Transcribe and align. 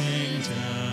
sing 0.00 0.40
down. 0.54 0.89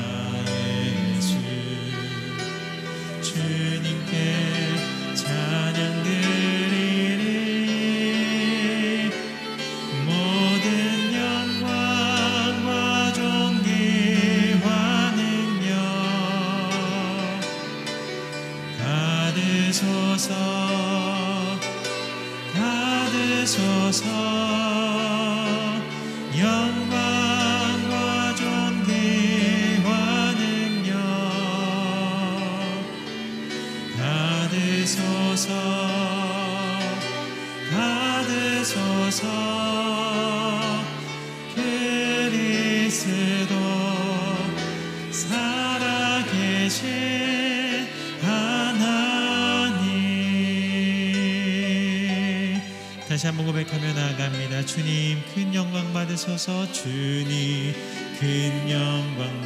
고백하며 53.67 53.93
나갑니다. 53.93 54.65
주님 54.65 55.21
큰 55.33 55.53
영광 55.53 55.93
받으소서. 55.93 56.71
주님 56.71 57.73
큰 58.19 58.69
영광 58.69 59.41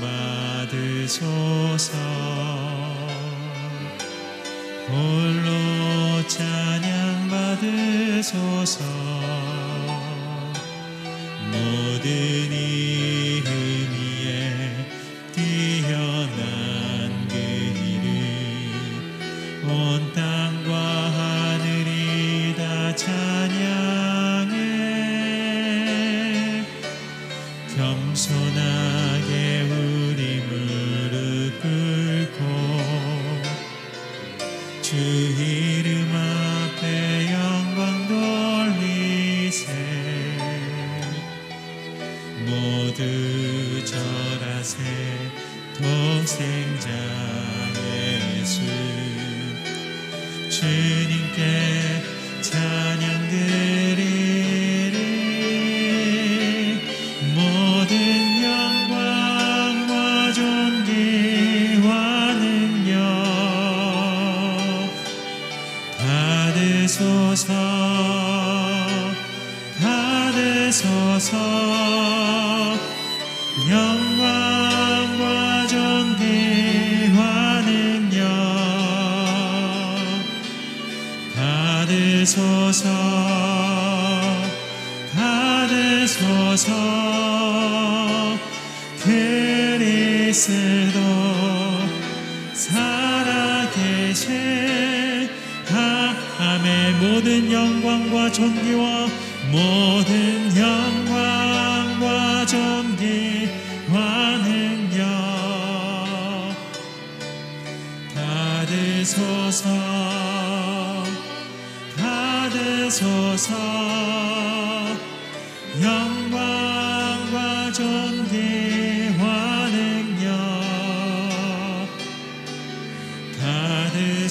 받으소서. 0.70 1.98
홀로 4.88 6.28
찬양 6.28 7.30
받으소서. 7.30 8.84
모든 11.52 12.52
이 12.52 13.11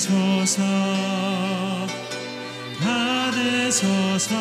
받으소서 0.01 0.63
받으소서 2.81 4.35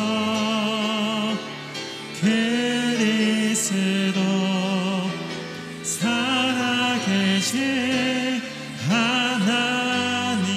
그리스도 2.20 4.20
살아계신 5.82 7.58
하나님. 8.88 10.48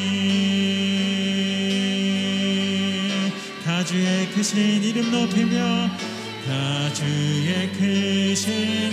다 3.66 3.84
주의 3.84 4.30
크신 4.32 4.84
이름 4.84 5.12
높이며 5.12 5.90
다 6.48 6.94
주의 6.94 7.70
크신 7.74 8.93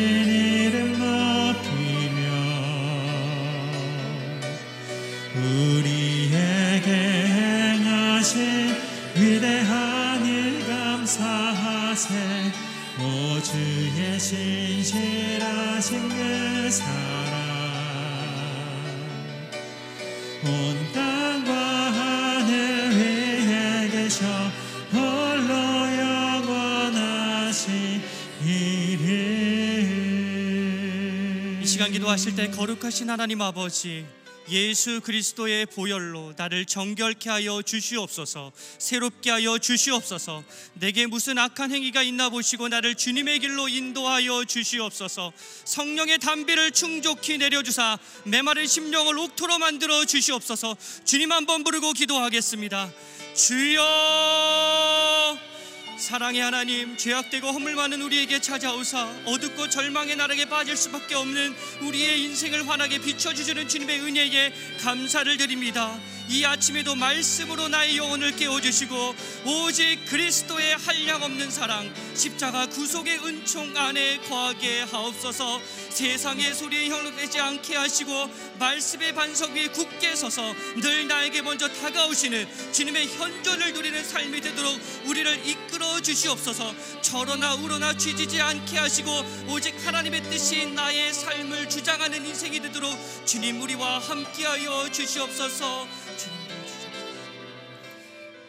need 0.00 0.74
it. 0.74 0.89
기도하실 32.10 32.34
때 32.36 32.50
거룩하신 32.50 33.08
하나님 33.10 33.40
아버지 33.40 34.04
예수 34.48 35.00
그리스도의 35.00 35.66
보혈로 35.66 36.34
나를 36.36 36.64
정결케 36.64 37.30
하여 37.30 37.62
주시옵소서 37.62 38.52
새롭게 38.78 39.30
하여 39.30 39.58
주시옵소서 39.58 40.42
내게 40.74 41.06
무슨 41.06 41.38
악한 41.38 41.70
행위가 41.70 42.02
있나 42.02 42.28
보시고 42.28 42.68
나를 42.68 42.96
주님의 42.96 43.38
길로 43.40 43.68
인도하여 43.68 44.44
주시옵소서 44.44 45.32
성령의 45.64 46.18
담비를 46.18 46.72
충족히 46.72 47.38
내려주사 47.38 47.98
메마른 48.24 48.66
심령을 48.66 49.16
옥토로 49.16 49.58
만들어 49.58 50.04
주시옵소서 50.04 50.76
주님 51.04 51.30
한번 51.30 51.62
부르고 51.62 51.92
기도하겠습니다. 51.92 52.90
주여 53.34 54.79
사랑의 56.00 56.40
하나님 56.40 56.96
죄악되고 56.96 57.48
허물 57.48 57.74
많은 57.74 58.00
우리에게 58.00 58.40
찾아오사 58.40 59.16
어둡고 59.26 59.68
절망의 59.68 60.16
나락에 60.16 60.46
빠질 60.46 60.74
수밖에 60.74 61.14
없는 61.14 61.54
우리의 61.82 62.22
인생을 62.22 62.66
환하게 62.66 63.00
비춰주시는 63.00 63.68
주님의 63.68 64.00
은혜에 64.00 64.52
감사를 64.80 65.36
드립니다. 65.36 66.00
이 66.30 66.44
아침에도 66.44 66.94
말씀으로 66.94 67.68
나의 67.68 67.96
영혼을 67.96 68.34
깨워주시고 68.36 69.14
오직 69.44 70.04
그리스도의 70.06 70.76
한량 70.76 71.24
없는 71.24 71.50
사랑 71.50 71.92
십자가 72.14 72.66
구속의 72.66 73.18
은총 73.18 73.76
안에 73.76 74.18
거하게 74.28 74.82
하옵소서. 74.82 75.60
세상의 75.90 76.54
소리에 76.54 76.88
현혹되지 76.88 77.40
않게 77.40 77.74
하시고 77.74 78.30
말씀의 78.60 79.12
반석 79.12 79.50
위에 79.50 79.66
굳게 79.68 80.14
서서 80.14 80.54
늘 80.80 81.08
나에게 81.08 81.42
먼저 81.42 81.68
다가오시는 81.68 82.72
주님의 82.72 83.08
현존을 83.08 83.72
누리는 83.72 84.04
삶이 84.04 84.40
되도록 84.40 84.80
우리를 85.06 85.46
이끌어 85.46 85.89
주시옵소서 86.00 86.74
저러나 87.00 87.54
우러나 87.54 87.96
쥐지지 87.96 88.40
않게 88.40 88.78
하시고 88.78 89.10
오직 89.48 89.74
하나님의 89.86 90.22
뜻이 90.24 90.66
나의 90.66 91.12
삶을 91.12 91.68
주장하는 91.68 92.24
인생이 92.24 92.60
되도록 92.60 92.90
주님 93.26 93.60
우리와 93.62 93.98
함께하여 93.98 94.90
주시옵소서. 94.92 95.86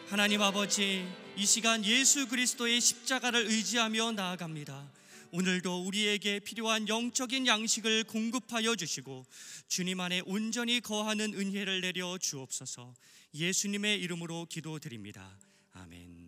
하나님 0.08 0.42
아버지 0.42 1.08
이 1.36 1.46
시간 1.46 1.82
예수 1.84 2.28
그리스도의 2.28 2.80
십자가를 2.80 3.46
의지하며 3.46 4.12
나아갑니다. 4.12 4.92
오늘도 5.30 5.86
우리에게 5.86 6.40
필요한 6.40 6.86
영적인 6.86 7.46
양식을 7.46 8.04
공급하여 8.04 8.76
주시고 8.76 9.24
주님 9.66 10.00
안에 10.00 10.20
온전히 10.26 10.80
거하는 10.82 11.32
은혜를 11.32 11.80
내려 11.80 12.18
주옵소서. 12.18 12.92
예수님의 13.34 14.00
이름으로 14.00 14.44
기도드립니다. 14.50 15.38
아멘. 15.72 16.21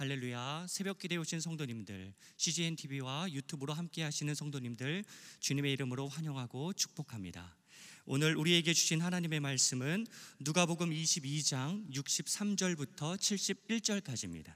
할렐루야. 0.00 0.64
새벽 0.66 0.98
기대에 0.98 1.18
오신 1.18 1.40
성도님들, 1.40 2.14
CGN 2.38 2.74
TV와 2.74 3.30
유튜브로 3.30 3.74
함께 3.74 4.02
하시는 4.02 4.34
성도님들 4.34 5.04
주님의 5.40 5.74
이름으로 5.74 6.08
환영하고 6.08 6.72
축복합니다. 6.72 7.54
오늘 8.06 8.34
우리에게 8.34 8.72
주신 8.72 9.02
하나님의 9.02 9.40
말씀은 9.40 10.06
누가복음 10.38 10.88
22장 10.88 11.86
63절부터 11.92 13.18
71절까지입니다. 13.18 14.54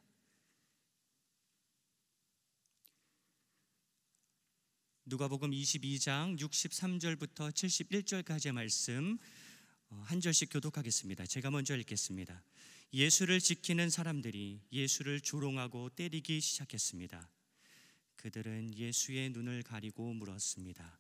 누가복음 5.05 5.51
22장 5.51 6.39
63절부터 6.39 7.53
71절까지의 7.53 8.53
말씀 8.53 9.19
어, 9.91 10.03
한 10.07 10.23
절씩 10.23 10.49
교독하겠습니다. 10.51 11.27
제가 11.27 11.51
먼저 11.51 11.77
읽겠습니다. 11.77 12.43
예수를 12.93 13.41
지키는 13.41 13.91
사람들이 13.91 14.61
예수를 14.73 15.21
조롱하고 15.21 15.91
때리기 15.91 16.41
시작했습니다. 16.41 17.29
그들은 18.17 18.75
예수의 18.77 19.31
눈을 19.31 19.63
가리고 19.63 20.13
물었습니다. 20.15 20.99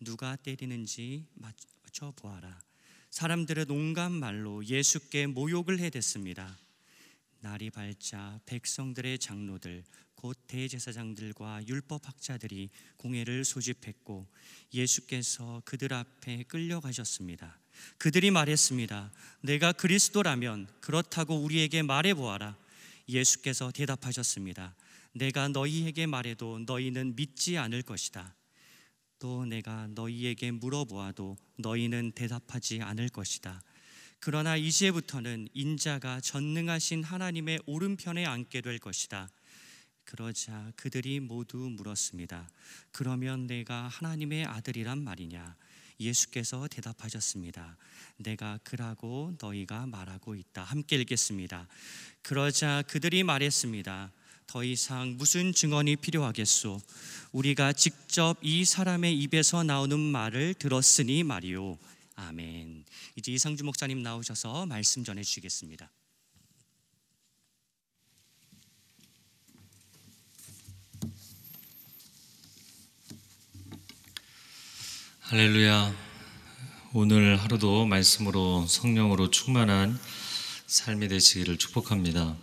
누가 0.00 0.36
때리는지 0.36 1.26
맞춰 1.34 2.12
보아라. 2.16 2.60
사람들은 3.10 3.70
온갖 3.70 4.10
말로 4.10 4.64
예수께 4.64 5.26
모욕을 5.26 5.78
해댔습니다. 5.80 6.58
날이 7.42 7.70
밝자 7.70 8.38
백성들의 8.46 9.18
장로들 9.18 9.82
곧 10.14 10.38
대제사장들과 10.46 11.66
율법 11.66 12.06
학자들이 12.06 12.70
공회를 12.96 13.44
소집했고 13.44 14.28
예수께서 14.72 15.60
그들 15.64 15.92
앞에 15.92 16.44
끌려가셨습니다. 16.44 17.58
그들이 17.98 18.30
말했습니다. 18.30 19.12
내가 19.40 19.72
그리스도라면 19.72 20.68
그렇다고 20.80 21.34
우리에게 21.34 21.82
말해 21.82 22.14
보아라. 22.14 22.56
예수께서 23.08 23.72
대답하셨습니다. 23.72 24.76
내가 25.12 25.48
너희에게 25.48 26.06
말해도 26.06 26.60
너희는 26.60 27.16
믿지 27.16 27.58
않을 27.58 27.82
것이다. 27.82 28.36
또 29.18 29.44
내가 29.46 29.88
너희에게 29.88 30.52
물어보아도 30.52 31.36
너희는 31.56 32.12
대답하지 32.12 32.82
않을 32.82 33.08
것이다. 33.08 33.64
그러나 34.24 34.56
이제부터는 34.56 35.48
인자가 35.52 36.20
전능하신 36.20 37.02
하나님의 37.02 37.58
오른편에 37.66 38.24
앉게 38.24 38.60
될 38.60 38.78
것이다. 38.78 39.28
그러자 40.04 40.72
그들이 40.76 41.18
모두 41.18 41.56
물었습니다. 41.56 42.48
그러면 42.92 43.48
내가 43.48 43.88
하나님의 43.88 44.44
아들이란 44.44 45.02
말이냐? 45.02 45.56
예수께서 45.98 46.68
대답하셨습니다. 46.68 47.76
내가 48.18 48.60
그라고 48.62 49.34
너희가 49.40 49.86
말하고 49.86 50.36
있다. 50.36 50.62
함께 50.62 50.94
읽겠습니다. 50.98 51.66
그러자 52.22 52.84
그들이 52.86 53.24
말했습니다. 53.24 54.12
더 54.46 54.62
이상 54.62 55.16
무슨 55.16 55.52
증언이 55.52 55.96
필요하겠소? 55.96 56.80
우리가 57.32 57.72
직접 57.72 58.38
이 58.40 58.64
사람의 58.64 59.18
입에서 59.18 59.64
나오는 59.64 59.98
말을 59.98 60.54
들었으니 60.54 61.24
말이요. 61.24 61.76
아멘. 62.16 62.84
이제 63.16 63.32
이상주 63.32 63.64
목사님 63.64 64.02
나오셔서 64.02 64.66
말씀 64.66 65.04
전해 65.04 65.22
주시겠습니다. 65.22 65.90
할렐루야. 75.20 75.94
오늘 76.92 77.40
하루도 77.40 77.86
말씀으로 77.86 78.66
성령으로 78.66 79.30
충만한 79.30 79.98
삶이 80.66 81.08
되시기를 81.08 81.56
축복합니다. 81.56 82.36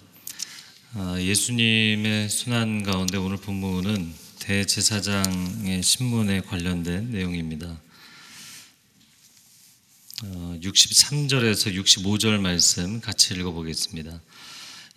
아, 0.94 1.22
예수님의 1.22 2.30
순환 2.30 2.82
가운데 2.82 3.18
오늘 3.18 3.38
본문은 3.38 4.12
대제사장의 4.40 5.84
신문에 5.84 6.42
관련된 6.42 7.12
내용입니다. 7.12 7.80
63절에서 10.22 11.74
65절 11.82 12.42
말씀 12.42 13.00
같이 13.00 13.34
읽어보겠습니다. 13.36 14.22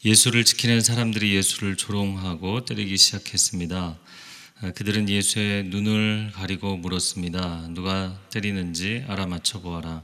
예수를 0.05 0.45
지키는 0.45 0.81
사람들이 0.81 1.35
예수를 1.35 1.76
조롱하고 1.76 2.64
때리기 2.64 2.97
시작했습니다. 2.97 4.00
그들은 4.75 5.09
예수의 5.09 5.64
눈을 5.64 6.33
가리고 6.35 6.76
물었습니다. 6.76 7.69
누가 7.71 8.21
때리는지 8.31 9.05
알아맞혀 9.07 9.61
보아라. 9.61 10.02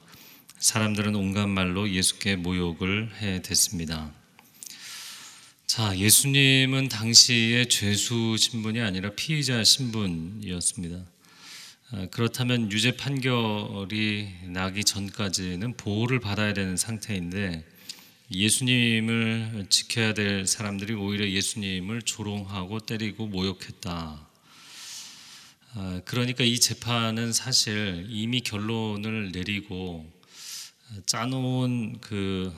사람들은 0.61 1.17
온갖 1.17 1.49
말로 1.49 1.91
예수께 1.91 2.37
모욕을 2.37 3.11
해 3.21 3.43
댔습니다. 3.43 4.13
자, 5.67 5.97
예수님은 5.99 6.89
당시에 6.89 7.67
죄수 7.67 8.37
신분이 8.39 8.81
아니라 8.81 9.11
피의자 9.17 9.65
신분이었습니다. 9.65 11.18
아, 11.91 12.07
그렇다면 12.11 12.71
유죄 12.71 12.93
판결이 12.99 14.29
나기 14.49 14.85
전까지는 14.85 15.75
보호를 15.79 16.21
받아야 16.21 16.53
되는 16.53 16.77
상태인데 16.77 17.65
예수님을 18.31 19.69
지켜야 19.71 20.13
될 20.13 20.47
사람들이 20.47 20.93
오히려 20.93 21.27
예수님을 21.27 22.03
조롱하고 22.03 22.81
때리고 22.81 23.27
모욕했다. 23.29 24.29
아, 25.73 26.01
그러니까 26.05 26.45
이 26.45 26.61
재판은 26.61 27.33
사실 27.33 28.05
이미 28.11 28.43
결론을 28.43 29.33
내리고 29.33 30.13
짜놓은 31.07 32.03
그 32.03 32.55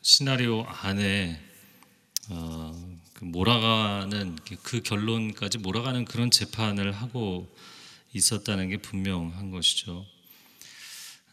시나리오 0.00 0.62
안에 0.62 1.38
어, 2.30 2.98
그 3.12 3.26
몰아가는 3.26 4.38
그 4.62 4.80
결론까지 4.80 5.58
몰아가는 5.58 6.06
그런 6.06 6.30
재판을 6.30 6.92
하고 6.92 7.54
있었다는 8.14 8.70
게 8.70 8.76
분명한 8.76 9.50
것이죠. 9.50 10.06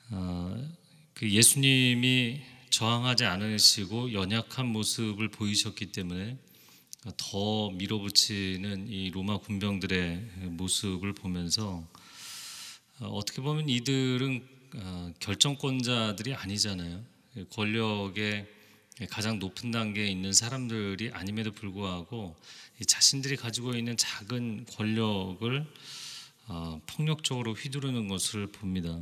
어, 0.10 0.72
그 1.14 1.30
예수님이 1.30 2.42
저항하지 2.72 3.26
않으시고 3.26 4.14
연약한 4.14 4.66
모습을 4.66 5.30
보이셨기 5.30 5.92
때문에 5.92 6.38
더 7.18 7.70
밀어붙이는 7.72 8.88
이 8.88 9.12
로마 9.12 9.38
군병들의 9.38 10.32
모습을 10.50 11.14
보면서 11.14 11.88
어, 13.00 13.08
어떻게 13.08 13.42
보면 13.42 13.70
이들은 13.70 14.48
어, 14.76 15.14
결정권자들이 15.20 16.34
아니잖아요. 16.34 17.04
권력의 17.52 18.48
가장 19.10 19.40
높은 19.40 19.72
단계에 19.72 20.08
있는 20.08 20.34
사람들이 20.34 21.12
아님에도 21.14 21.52
불구하고 21.52 22.36
자신들이 22.86 23.36
가지고 23.36 23.76
있는 23.76 23.96
작은 23.98 24.66
권력을 24.66 25.60
어, 25.60 26.00
폭력적으로 26.88 27.53
휘두르는 27.53 28.08
것을 28.08 28.48
봅니다. 28.48 29.00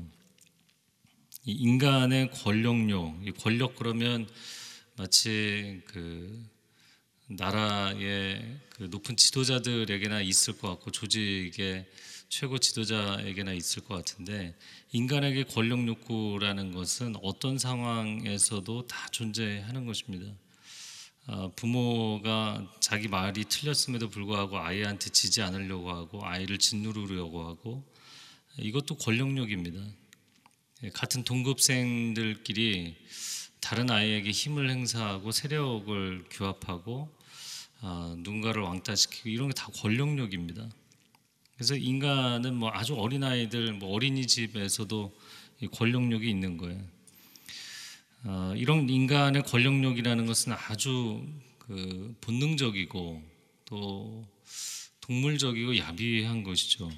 인간의 1.45 2.31
권력욕, 2.31 3.15
권력 3.39 3.75
그러면 3.75 4.27
마치 4.97 5.81
그 5.87 6.45
나라의 7.27 8.59
그 8.69 8.83
높은 8.83 9.15
지도자들에게나 9.15 10.21
있을 10.21 10.57
것 10.57 10.69
같고 10.69 10.91
조직의 10.91 11.85
최고 12.27 12.57
지도자에게나 12.57 13.53
있을 13.53 13.83
것 13.83 13.95
같은데 13.95 14.55
인간에게 14.91 15.43
권력 15.43 15.87
욕구라는 15.87 16.71
것은 16.73 17.15
어떤 17.23 17.57
상황에서도 17.57 18.87
다 18.87 19.07
존재하는 19.11 19.85
것입니다. 19.85 20.31
아, 21.31 21.47
부모가 21.55 22.67
자기 22.79 23.07
말이 23.07 23.45
틀렸음에도 23.45 24.09
불구하고 24.09 24.57
아이한테 24.57 25.11
지지 25.11 25.43
않으려고 25.43 25.91
하고 25.91 26.25
아이를 26.25 26.57
짓누르려고 26.57 27.47
하고 27.47 27.83
이것도 28.57 28.95
권력욕입니다. 28.95 29.79
예, 30.83 30.89
같은 30.89 31.23
동급생들끼리 31.23 32.95
다른 33.59 33.91
아이에게 33.91 34.31
힘을 34.31 34.71
행사하고 34.71 35.31
세력을 35.31 36.25
규합하고 36.31 37.15
아, 37.81 38.15
누군가를 38.17 38.63
왕따시키고 38.63 39.29
이런 39.29 39.49
게 39.49 39.53
다 39.53 39.67
권력욕입니다. 39.67 40.67
그래서 41.53 41.75
인간은 41.75 42.55
뭐 42.55 42.71
아주 42.73 42.95
어린 42.95 43.23
아이들, 43.23 43.73
뭐 43.73 43.93
어린이집에서도 43.93 45.15
권력욕이 45.73 46.27
있는 46.27 46.57
거예요. 46.57 46.83
어, 48.23 48.53
이런 48.55 48.89
인간의 48.89 49.43
권력욕이라는 49.43 50.25
것은 50.25 50.53
아주 50.53 51.25
그 51.57 52.15
본능적이고 52.21 53.23
또 53.65 54.27
동물적이고 55.01 55.77
야비한 55.77 56.43
것이죠. 56.43 56.91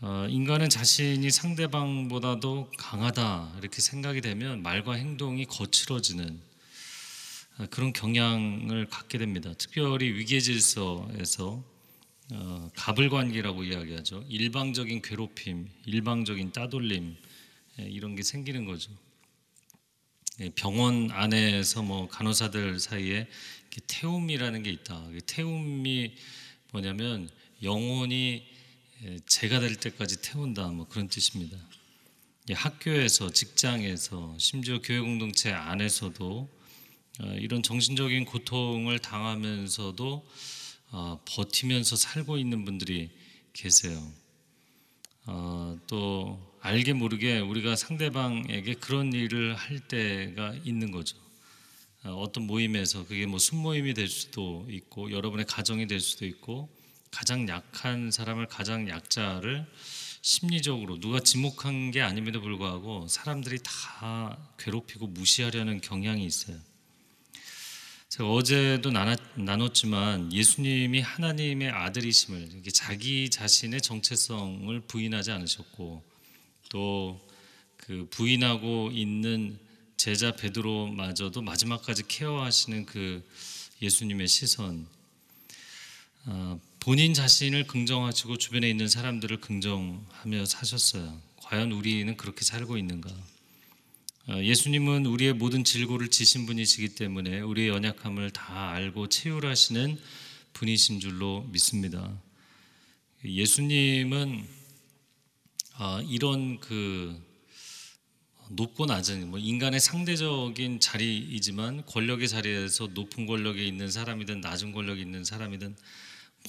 어, 0.00 0.26
인간은 0.28 0.68
자신이 0.68 1.30
상대방보다도 1.30 2.70
강하다 2.76 3.56
이렇게 3.58 3.80
생각이 3.80 4.20
되면 4.20 4.62
말과 4.62 4.94
행동이 4.94 5.46
거칠어지는 5.46 6.40
어, 7.58 7.66
그런 7.70 7.92
경향을 7.92 8.86
갖게 8.86 9.18
됩니다. 9.18 9.52
특별히 9.58 10.12
위계 10.12 10.40
질서에서 10.40 11.64
어, 12.32 12.70
가불관계라고 12.76 13.64
이야기하죠. 13.64 14.24
일방적인 14.28 15.02
괴롭힘, 15.02 15.68
일방적인 15.86 16.52
따돌림 16.52 17.16
예, 17.80 17.84
이런 17.84 18.14
게 18.14 18.22
생기는 18.22 18.64
거죠. 18.64 18.92
예, 20.40 20.50
병원 20.50 21.12
안에서 21.12 21.82
뭐 21.82 22.08
간호사들 22.08 22.80
사이에 22.80 23.28
태움이라는 23.86 24.64
게 24.64 24.70
있다. 24.70 25.08
태움이 25.26 26.12
뭐냐면 26.72 27.30
영혼이 27.62 28.44
제가 29.26 29.60
될 29.60 29.76
때까지 29.76 30.22
태운다. 30.22 30.68
뭐 30.68 30.88
그런 30.88 31.08
뜻입니다. 31.08 31.56
학교에서, 32.50 33.30
직장에서, 33.30 34.36
심지어 34.38 34.80
교회 34.82 34.98
공동체 34.98 35.52
안에서도 35.52 36.48
어, 37.20 37.26
이런 37.38 37.62
정신적인 37.62 38.24
고통을 38.24 38.98
당하면서도 38.98 40.28
어, 40.90 41.20
버티면서 41.26 41.94
살고 41.94 42.38
있는 42.38 42.64
분들이 42.64 43.10
계세요. 43.52 44.12
어, 45.26 45.78
또 45.86 46.53
알게 46.64 46.94
모르게 46.94 47.40
우리가 47.40 47.76
상대방에게 47.76 48.72
그런 48.76 49.12
일을 49.12 49.54
할 49.54 49.80
때가 49.80 50.54
있는 50.64 50.90
거죠. 50.90 51.18
어, 52.04 52.24
떤 52.32 52.46
모임에서 52.46 53.06
그게 53.06 53.26
뭐 53.26 53.38
순모임이 53.38 53.92
될 53.92 54.08
수도 54.08 54.66
있고 54.70 55.10
여러분의 55.10 55.44
가정이 55.44 55.86
될 55.86 56.00
수도 56.00 56.24
있고 56.24 56.74
가장 57.10 57.46
약한 57.48 58.10
사람을 58.10 58.46
가장 58.46 58.88
약자를 58.88 59.66
심리적으로 60.22 60.98
누가 61.00 61.20
지목한 61.20 61.90
게 61.90 62.00
아님에도 62.00 62.40
불구하고 62.40 63.08
사람들이 63.08 63.58
다 63.62 64.38
괴롭히고 64.58 65.08
무시하려는 65.08 65.82
경향이 65.82 66.24
있어요. 66.24 66.56
제가 68.08 68.30
어제도 68.30 68.90
나눴지만 68.90 70.32
예수님이 70.32 71.02
하나님의 71.02 71.68
아들이심을 71.68 72.62
자기 72.72 73.28
자신의 73.28 73.82
정체성을 73.82 74.80
부인하지 74.80 75.30
않으셨고 75.30 76.13
또 76.74 77.24
그 77.86 78.06
부인하고 78.08 78.90
있는 78.92 79.58
제자 79.98 80.34
베드로마저도 80.34 81.42
마지막까지 81.42 82.04
케어하시는 82.08 82.86
그 82.86 83.22
예수님의 83.82 84.26
시선 84.26 84.86
어, 86.24 86.58
본인 86.80 87.12
자신을 87.12 87.66
긍정하시고 87.66 88.38
주변에 88.38 88.70
있는 88.70 88.88
사람들을 88.88 89.38
긍정하며 89.38 90.46
사셨어요. 90.46 91.20
과연 91.36 91.72
우리는 91.72 92.16
그렇게 92.16 92.42
살고 92.42 92.78
있는가? 92.78 93.10
어, 94.28 94.42
예수님은 94.42 95.04
우리의 95.04 95.34
모든 95.34 95.62
질고를 95.62 96.08
지신 96.08 96.46
분이시기 96.46 96.94
때문에 96.94 97.40
우리의 97.40 97.68
연약함을 97.68 98.30
다 98.30 98.70
알고 98.70 99.10
채율하시는 99.10 100.00
분이신 100.54 101.00
줄로 101.00 101.46
믿습니다. 101.52 102.18
예수님은 103.22 104.63
어, 105.76 106.00
이런 106.08 106.60
그 106.60 107.20
높고 108.50 108.86
낮은 108.86 109.28
뭐 109.30 109.38
인간의 109.40 109.80
상대적인 109.80 110.78
자리이지만 110.78 111.84
권력의 111.86 112.28
자리에서 112.28 112.88
높은 112.94 113.26
권력에 113.26 113.64
있는 113.64 113.90
사람이든 113.90 114.40
낮은 114.40 114.72
권력에 114.72 115.00
있는 115.00 115.24
사람이든 115.24 115.76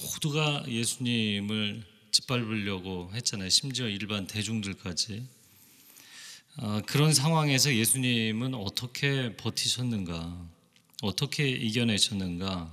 모두가 0.00 0.64
예수님을 0.68 1.82
짓밟으려고 2.12 3.10
했잖아요. 3.14 3.48
심지어 3.48 3.88
일반 3.88 4.26
대중들까지. 4.26 5.26
어, 6.58 6.80
그런 6.86 7.12
상황에서 7.12 7.74
예수님은 7.74 8.54
어떻게 8.54 9.36
버티셨는가, 9.36 10.48
어떻게 11.02 11.48
이겨내셨는가. 11.48 12.72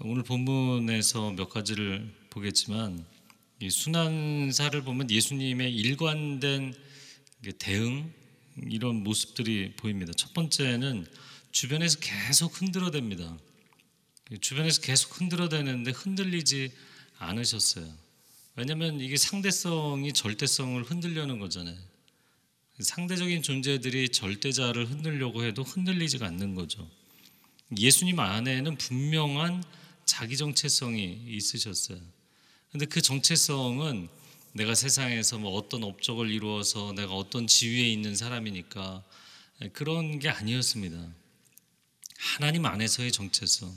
오늘 0.00 0.22
본문에서 0.24 1.32
몇 1.32 1.48
가지를 1.48 2.12
보겠지만 2.30 2.98
이 2.98 3.19
순환사를 3.68 4.80
보면 4.82 5.10
예수님의 5.10 5.74
일관된 5.74 6.74
대응 7.58 8.12
이런 8.68 9.02
모습들이 9.02 9.72
보입니다. 9.76 10.12
첫 10.16 10.32
번째는 10.32 11.06
주변에서 11.52 11.98
계속 12.00 12.54
흔들어댑니다. 12.54 13.38
주변에서 14.40 14.80
계속 14.80 15.20
흔들어대는데 15.20 15.90
흔들리지 15.90 16.70
않으셨어요. 17.18 17.92
왜냐하면 18.56 19.00
이게 19.00 19.16
상대성이 19.16 20.12
절대성을 20.12 20.82
흔들려는 20.84 21.38
거잖아요. 21.38 21.76
상대적인 22.78 23.42
존재들이 23.42 24.08
절대자를 24.08 24.88
흔들려고 24.88 25.44
해도 25.44 25.62
흔들리지가 25.62 26.26
않는 26.26 26.54
거죠. 26.54 26.88
예수님 27.78 28.18
안에는 28.18 28.76
분명한 28.76 29.62
자기 30.04 30.36
정체성이 30.36 31.24
있으셨어요. 31.28 32.00
근데 32.70 32.86
그 32.86 33.02
정체성은 33.02 34.08
내가 34.52 34.76
세상에서 34.76 35.38
뭐 35.38 35.56
어떤 35.56 35.82
업적을 35.82 36.30
이루어서 36.30 36.92
내가 36.92 37.14
어떤 37.14 37.48
지위에 37.48 37.88
있는 37.88 38.14
사람이니까 38.14 39.02
그런 39.72 40.20
게 40.20 40.28
아니었습니다. 40.28 40.96
하나님 42.16 42.66
안에서의 42.66 43.10
정체성. 43.10 43.76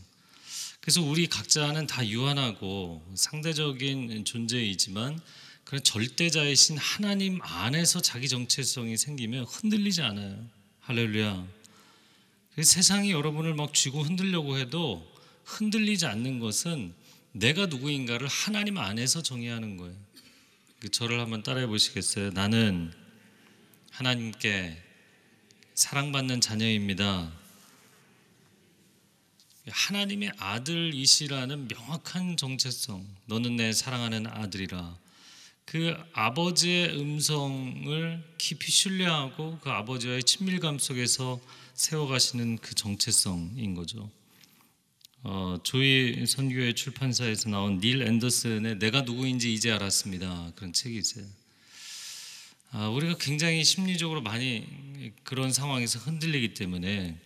그래서 0.79 1.01
우리 1.01 1.27
각자는 1.27 1.87
다 1.87 2.07
유한하고 2.07 3.03
상대적인 3.15 4.25
존재이지만 4.25 5.19
그런 5.63 5.83
절대자이신 5.83 6.77
하나님 6.77 7.39
안에서 7.41 7.99
자기 7.99 8.27
정체성이 8.27 8.97
생기면 8.97 9.45
흔들리지 9.45 10.03
않아요. 10.03 10.45
할렐루야. 10.81 11.47
세상이 12.61 13.11
여러분을 13.11 13.55
막 13.55 13.73
쥐고 13.73 14.03
흔들려고 14.03 14.57
해도 14.57 15.03
흔들리지 15.45 16.05
않는 16.05 16.39
것은 16.39 16.93
내가 17.33 17.65
누구인가를 17.65 18.27
하나님 18.27 18.77
안에서 18.77 19.21
정의하는 19.21 19.77
거예요. 19.77 19.95
그 20.79 20.89
저를 20.89 21.19
한번 21.19 21.43
따라해 21.43 21.65
보시겠어요? 21.65 22.29
나는 22.31 22.93
하나님께 23.91 24.77
사랑받는 25.73 26.41
자녀입니다. 26.41 27.31
하나님의 29.67 30.31
아들이시라는 30.37 31.67
명확한 31.69 32.37
정체성. 32.37 33.07
너는 33.25 33.55
내 33.55 33.73
사랑하는 33.73 34.27
아들이라. 34.27 34.97
그 35.65 35.95
아버지의 36.13 36.99
음성을 36.99 38.23
깊이 38.37 38.71
신뢰하고 38.71 39.59
그 39.59 39.69
아버지와의 39.71 40.23
친밀감 40.23 40.77
속에서 40.77 41.39
세워가시는 41.73 42.57
그 42.57 42.75
정체성인 42.75 43.73
거죠. 43.73 44.11
어, 45.25 45.57
조이 45.63 46.25
선교회 46.27 46.73
출판사에서 46.73 47.49
나온 47.49 47.79
닐 47.79 48.01
앤더슨의 48.01 48.79
내가 48.79 49.03
누구인지 49.03 49.53
이제 49.53 49.71
알았습니다. 49.71 50.51
그런 50.57 50.73
책이 50.73 50.97
있어요. 50.97 51.23
아, 52.71 52.89
우리가 52.89 53.15
굉장히 53.17 53.63
심리적으로 53.63 54.21
많이 54.21 54.67
그런 55.23 55.53
상황에서 55.53 55.99
흔들리기 55.99 56.55
때문에 56.55 57.17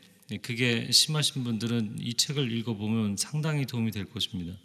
그게 0.44 0.92
심하신 0.92 1.44
분들은 1.44 1.96
이 2.00 2.13
책을 2.13 2.51
읽어보면 2.51 3.18
상당히 3.18 3.66
도움이 3.66 3.89
될 3.89 4.06
것입니다. 4.06 4.56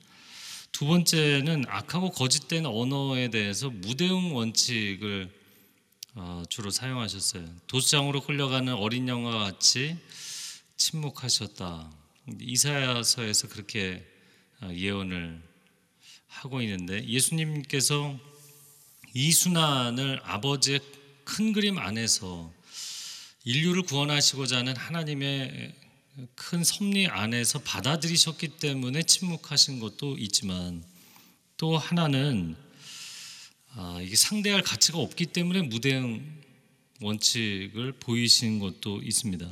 두 0.71 0.85
번째는 0.85 1.65
악하고 1.69 2.11
거짓된 2.11 2.67
언어에 2.67 3.29
대해서 3.29 3.71
무대응 3.71 4.35
원칙을 4.35 5.31
어, 6.17 6.43
주로 6.51 6.71
사용하셨어요. 6.71 7.47
도수장으로 7.67 8.21
끌려가는 8.21 8.75
어린 8.75 9.09
양과 9.09 9.39
같이 9.39 9.97
침묵하셨다. 10.77 12.02
이사야서에서 12.41 13.49
그렇게 13.49 14.05
어, 14.61 14.73
예언을 14.73 15.43
하고 16.26 16.62
있는데 16.62 17.07
예수님께서 17.07 18.19
이 19.14 19.33
순환을 19.33 20.21
아버지의 20.23 20.81
큰 21.25 21.52
그림 21.52 21.79
안에서 21.79 22.52
인류를 23.45 23.83
구원하시고자 23.83 24.59
하는 24.59 24.76
하나님의 24.76 25.75
큰 26.35 26.62
섭리 26.62 27.09
안에서 27.09 27.59
받아들이셨기 27.61 28.59
때문에 28.59 29.02
침묵하신 29.02 29.81
것도 29.81 30.17
있지만 30.19 30.85
또 31.57 31.76
하나는 31.76 32.57
아, 33.75 33.99
이게 34.02 34.14
상대할 34.17 34.62
가치가 34.62 34.99
없기 34.99 35.26
때문에 35.26 35.62
무대응 35.62 36.43
원칙을 37.00 37.93
보이신 37.93 38.59
것도 38.59 39.02
있습니다. 39.02 39.50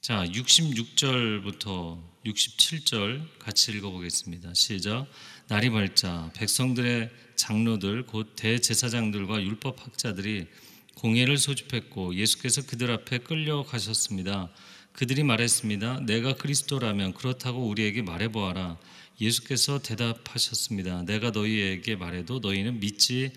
자, 0.00 0.24
66절부터 0.24 2.00
67절 2.24 3.20
같이 3.40 3.72
읽어보겠습니다. 3.72 4.54
시작. 4.54 5.06
날이 5.48 5.70
밝자 5.70 6.30
백성들의 6.36 7.10
장로들 7.34 8.06
곧 8.06 8.34
대제사장들과 8.36 9.42
율법 9.42 9.84
학자들이 9.84 10.46
공예를 10.94 11.36
소집했고 11.36 12.14
예수께서 12.14 12.64
그들 12.64 12.92
앞에 12.92 13.18
끌려가셨습니다. 13.18 14.50
그들이 14.92 15.24
말했습니다. 15.24 16.00
내가 16.06 16.34
그리스도라면 16.34 17.14
그렇다고 17.14 17.66
우리에게 17.66 18.02
말해보아라. 18.02 18.78
예수께서 19.20 19.80
대답하셨습니다. 19.80 21.02
내가 21.02 21.30
너희에게 21.30 21.96
말해도 21.96 22.38
너희는 22.38 22.78
믿지 22.78 23.32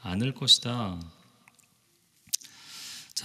않을 0.00 0.32
것이다. 0.32 0.98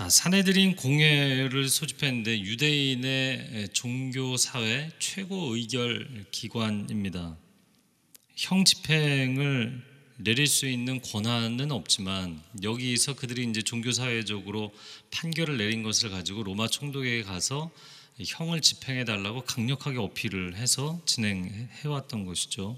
자, 0.01 0.09
사내들인 0.09 0.77
공회를 0.77 1.69
소집했는데 1.69 2.39
유대인의 2.39 3.69
종교 3.71 4.35
사회 4.35 4.89
최고 4.97 5.55
의결 5.55 6.25
기관입니다. 6.31 7.37
형 8.35 8.65
집행을 8.65 9.79
내릴 10.17 10.47
수 10.47 10.67
있는 10.67 11.01
권한은 11.01 11.71
없지만 11.71 12.41
여기서 12.63 13.13
그들이 13.13 13.47
이제 13.47 13.61
종교 13.61 13.91
사회적으로 13.91 14.73
판결을 15.11 15.57
내린 15.57 15.83
것을 15.83 16.09
가지고 16.09 16.41
로마 16.41 16.67
총독에게 16.67 17.21
가서 17.21 17.69
형을 18.19 18.61
집행해 18.61 19.05
달라고 19.05 19.41
강력하게 19.41 19.99
어필을 19.99 20.55
해서 20.55 20.99
진행해 21.05 21.67
왔던 21.85 22.25
것이죠. 22.25 22.75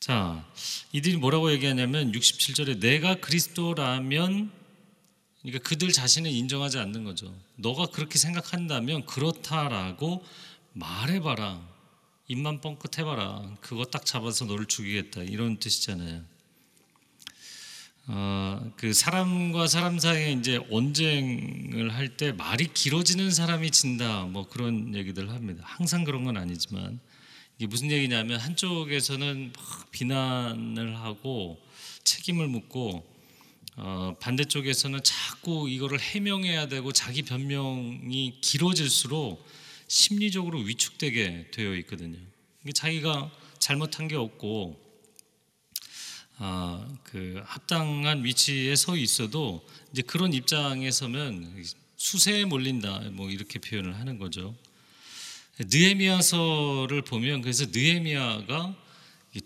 자, 0.00 0.44
이들이 0.90 1.18
뭐라고 1.18 1.52
얘기하냐면 1.52 2.10
67절에 2.10 2.80
내가 2.80 3.20
그리스도라면 3.20 4.58
그러니까 5.42 5.68
그들 5.68 5.90
자신을 5.92 6.30
인정하지 6.30 6.78
않는 6.78 7.04
거죠. 7.04 7.34
너가 7.56 7.86
그렇게 7.86 8.18
생각한다면 8.18 9.06
그렇다라고 9.06 10.24
말해봐라. 10.74 11.60
입만 12.28 12.60
뻥끗 12.60 12.98
해봐라. 12.98 13.56
그거 13.60 13.84
딱 13.84 14.04
잡아서 14.06 14.44
너를 14.44 14.66
죽이겠다. 14.66 15.22
이런 15.22 15.58
뜻이잖아요. 15.58 16.22
어, 18.06 18.72
그 18.76 18.92
사람과 18.92 19.66
사람 19.66 19.98
사이에 19.98 20.32
이제 20.32 20.58
언쟁을 20.70 21.94
할 21.94 22.16
때 22.16 22.32
말이 22.32 22.66
길어지는 22.72 23.30
사람이 23.30 23.70
진다. 23.70 24.24
뭐 24.24 24.48
그런 24.48 24.94
얘기들 24.94 25.30
합니다. 25.30 25.62
항상 25.64 26.04
그런 26.04 26.24
건 26.24 26.36
아니지만 26.36 27.00
이게 27.56 27.66
무슨 27.66 27.90
얘기냐면 27.90 28.40
한쪽에서는 28.40 29.52
막 29.54 29.90
비난을 29.90 30.96
하고 30.98 31.60
책임을 32.04 32.48
묻고 32.48 33.06
어, 33.82 34.14
반대쪽에서는 34.20 35.00
자꾸 35.02 35.70
이거를 35.70 35.98
해명해야 35.98 36.68
되고 36.68 36.92
자기 36.92 37.22
변명이 37.22 38.38
길어질수록 38.42 39.42
심리적으로 39.88 40.58
위축되게 40.58 41.50
되어 41.50 41.74
있거든요. 41.76 42.18
자기가 42.74 43.30
잘못한 43.58 44.06
게 44.06 44.16
없고 44.16 44.78
아, 46.36 46.86
그 47.04 47.40
합당한 47.46 48.22
위치에 48.22 48.76
서 48.76 48.98
있어도 48.98 49.66
이제 49.92 50.02
그런 50.02 50.34
입장에 50.34 50.90
서면 50.90 51.64
수세에 51.96 52.44
몰린다 52.44 53.00
뭐 53.12 53.30
이렇게 53.30 53.58
표현을 53.58 53.98
하는 53.98 54.18
거죠. 54.18 54.54
느헤미야서를 55.58 57.00
보면 57.02 57.40
그래서 57.40 57.64
느헤미야가 57.70 58.76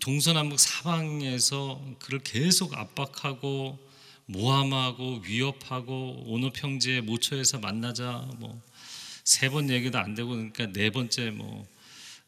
동서남북 0.01 0.59
사방에서 0.59 1.81
그를 1.99 2.19
계속 2.19 2.73
압박하고 2.73 3.84
모함하고 4.27 5.21
위협하고 5.25 6.23
오늘 6.27 6.51
평지에 6.51 7.01
모처에서 7.01 7.59
만나자 7.59 8.27
뭐 8.37 8.61
세 9.25 9.49
번 9.49 9.71
얘기도 9.71 9.97
안 9.97 10.13
되고 10.13 10.29
그러니까 10.29 10.67
네 10.67 10.91
번째 10.91 11.31
뭐 11.31 11.67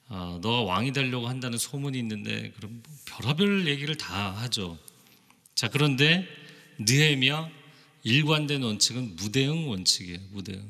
어, 0.09 0.39
너가 0.41 0.61
왕이 0.63 0.93
되려고 0.93 1.27
한다는 1.27 1.57
소문이 1.59 1.97
있는데 1.99 2.51
그럼 2.57 2.81
뭐 2.83 2.97
별의별 3.05 3.67
얘기를 3.67 3.95
다 3.95 4.31
하죠. 4.41 4.79
자 5.53 5.67
그런데 5.69 6.27
느헤미야 6.79 7.49
일관된 8.03 8.63
원칙은 8.63 9.15
무대응 9.15 9.69
원칙이에요. 9.69 10.19
무대응. 10.31 10.67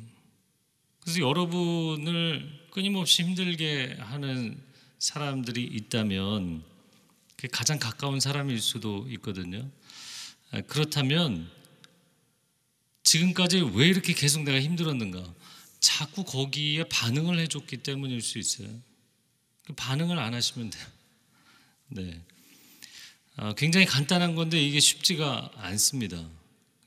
그래서 1.00 1.22
여러분을 1.22 2.50
끊임없이 2.72 3.24
힘들게 3.24 3.96
하는 4.00 4.60
사람들이 5.00 5.64
있다면 5.64 6.62
그게 7.38 7.48
가장 7.50 7.80
가까운 7.80 8.20
사람일 8.20 8.60
수도 8.60 9.08
있거든요. 9.12 9.70
아, 10.52 10.62
그렇다면 10.62 11.50
지금까지 13.04 13.62
왜 13.74 13.88
이렇게 13.88 14.14
계속 14.14 14.44
내가 14.44 14.60
힘들었는가? 14.60 15.34
자꾸 15.80 16.24
거기에 16.24 16.86
반응을 16.86 17.40
해줬기 17.40 17.78
때문일 17.78 18.22
수 18.22 18.38
있어요. 18.38 18.68
그 19.66 19.74
반응을 19.74 20.18
안 20.18 20.34
하시면 20.34 20.70
돼요. 20.70 20.88
네. 21.90 22.22
아, 23.36 23.54
굉장히 23.54 23.86
간단한 23.86 24.36
건데 24.36 24.62
이게 24.62 24.80
쉽지가 24.80 25.52
않습니다. 25.56 26.28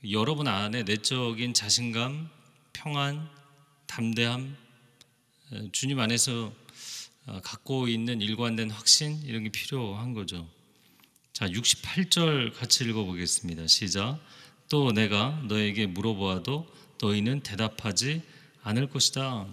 여러분 0.09 0.47
안에 0.47 0.83
내적인 0.83 1.53
자신감, 1.53 2.29
평안, 2.73 3.29
담대함, 3.87 4.57
주님 5.71 5.99
안에서 5.99 6.53
아, 7.25 7.39
갖고 7.41 7.87
있는 7.87 8.21
일관된 8.21 8.71
확신 8.71 9.21
이런 9.23 9.43
게 9.43 9.49
필요한 9.49 10.13
거죠. 10.13 10.49
자, 11.33 11.47
68절 11.47 12.53
같이 12.53 12.83
읽어보겠습니다. 12.83 13.65
시작. 13.67 14.19
또 14.67 14.91
내가 14.91 15.41
너에게 15.47 15.87
물어보아도 15.87 16.67
너희는 17.01 17.39
대답하지 17.39 18.21
않을 18.63 18.89
것이다. 18.89 19.47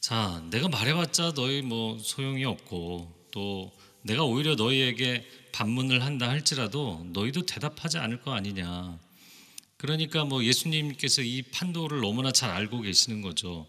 자, 0.00 0.46
내가 0.50 0.68
말해봤자 0.68 1.34
너희 1.34 1.62
뭐 1.62 1.98
소용이 1.98 2.44
없고 2.44 3.12
또 3.32 3.72
내가 4.02 4.22
오히려 4.22 4.54
너희에게 4.54 5.28
반문을 5.52 6.02
한다 6.04 6.28
할지라도 6.28 7.04
너희도 7.12 7.44
대답하지 7.46 7.98
않을 7.98 8.20
거 8.22 8.32
아니냐. 8.32 8.98
그러니까 9.76 10.24
뭐 10.24 10.44
예수님께서 10.44 11.22
이 11.22 11.42
판도를 11.42 12.00
너무나 12.00 12.30
잘 12.30 12.50
알고 12.50 12.82
계시는 12.82 13.20
거죠. 13.20 13.66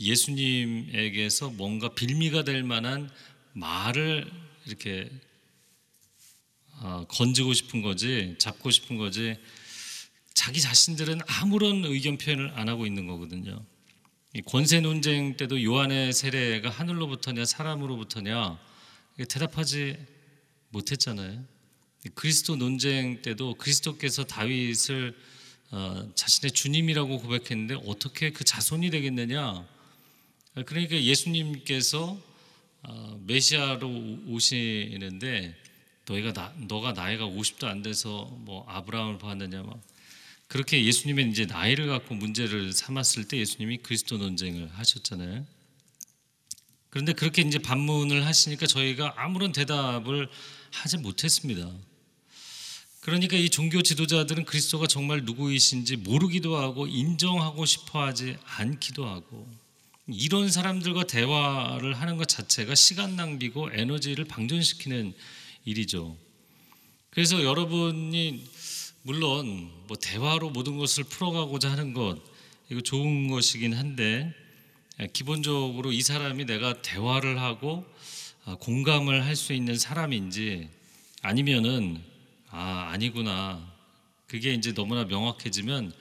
예수님에게서 0.00 1.50
뭔가 1.50 1.88
빌미가 1.94 2.42
될 2.42 2.64
만한 2.64 3.10
말을 3.52 4.30
이렇게 4.66 5.08
어, 6.80 7.04
건지고 7.08 7.54
싶은 7.54 7.82
거지, 7.82 8.36
잡고 8.38 8.70
싶은 8.70 8.96
거지. 8.96 9.36
자기 10.32 10.60
자신들은 10.60 11.20
아무런 11.26 11.84
의견 11.84 12.16
표현을 12.16 12.52
안 12.54 12.68
하고 12.68 12.86
있는 12.86 13.06
거거든요. 13.06 13.64
권세 14.46 14.80
논쟁 14.80 15.36
때도 15.36 15.64
요한의 15.64 16.12
세례가 16.12 16.70
하늘로부터냐 16.70 17.44
사람으로부터냐 17.44 18.58
대답하지 19.28 19.96
못했잖아요. 20.68 21.44
그리스도 22.14 22.54
논쟁 22.54 23.20
때도 23.22 23.54
그리스도께서 23.54 24.24
다윗을 24.24 25.16
어, 25.70 26.08
자신의 26.14 26.52
주님이라고 26.52 27.18
고백했는데 27.18 27.82
어떻게 27.86 28.30
그 28.30 28.44
자손이 28.44 28.90
되겠느냐? 28.90 29.66
그러니까 30.64 31.02
예수님께서 31.02 32.18
어, 32.82 33.20
메시아로 33.26 33.88
오시는데 34.28 35.56
너희가 36.08 36.32
나, 36.32 36.52
너가 36.56 36.92
나이가 36.92 37.26
50도 37.26 37.64
안 37.64 37.82
돼서 37.82 38.24
뭐 38.40 38.64
아브라함을 38.68 39.18
봤느냐 39.18 39.62
막 39.62 39.80
그렇게 40.46 40.82
예수님의 40.84 41.30
이제 41.30 41.44
나이를 41.44 41.88
갖고 41.88 42.14
문제를 42.14 42.72
삼았을 42.72 43.28
때 43.28 43.36
예수님이 43.36 43.78
그리스도 43.78 44.16
논쟁을 44.16 44.70
하셨잖아요. 44.72 45.46
그런데 46.88 47.12
그렇게 47.12 47.42
이제 47.42 47.58
반문을 47.58 48.24
하시니까 48.24 48.66
저희가 48.66 49.14
아무런 49.18 49.52
대답을 49.52 50.28
하지 50.70 50.96
못했습니다. 50.96 51.70
그러니까 53.00 53.36
이 53.36 53.50
종교 53.50 53.82
지도자들은 53.82 54.44
그리스도가 54.46 54.86
정말 54.86 55.24
누구이신지 55.24 55.96
모르기도 55.96 56.56
하고 56.56 56.86
인정하고 56.86 57.66
싶어 57.66 58.04
하지 58.04 58.36
않기도 58.44 59.06
하고 59.06 59.46
이런 60.06 60.50
사람들과 60.50 61.04
대화를 61.04 61.94
하는 62.00 62.16
것 62.16 62.26
자체가 62.26 62.74
시간 62.74 63.16
낭비고 63.16 63.70
에너지를 63.72 64.24
방전시키는 64.24 65.14
일이죠. 65.72 66.16
그래서 67.10 67.42
여러분이 67.42 68.44
물론 69.02 69.70
뭐 69.86 69.96
대화로 69.96 70.50
모든 70.50 70.78
것을 70.78 71.04
풀어가고자 71.04 71.70
하는 71.70 71.92
것 71.92 72.18
이거 72.70 72.80
좋은 72.80 73.28
것이긴 73.28 73.74
한데 73.74 74.32
기본적으로 75.12 75.92
이 75.92 76.00
사람이 76.02 76.44
내가 76.46 76.80
대화를 76.82 77.40
하고 77.40 77.84
아, 78.44 78.56
공감을 78.56 79.24
할 79.24 79.36
수 79.36 79.52
있는 79.52 79.78
사람인지 79.78 80.68
아니면은 81.22 82.02
아 82.50 82.88
아니구나 82.92 83.70
그게 84.26 84.54
이제 84.54 84.72
너무나 84.72 85.04
명확해지면 85.04 85.92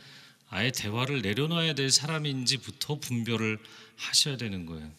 아예 0.49 0.71
대화를 0.71 1.21
내려놔야 1.21 1.73
될 1.73 1.91
사람인지부터 1.91 2.99
분별을 2.99 3.60
하셔야 3.97 4.38
되는 4.38 4.65
거예요. 4.65 4.89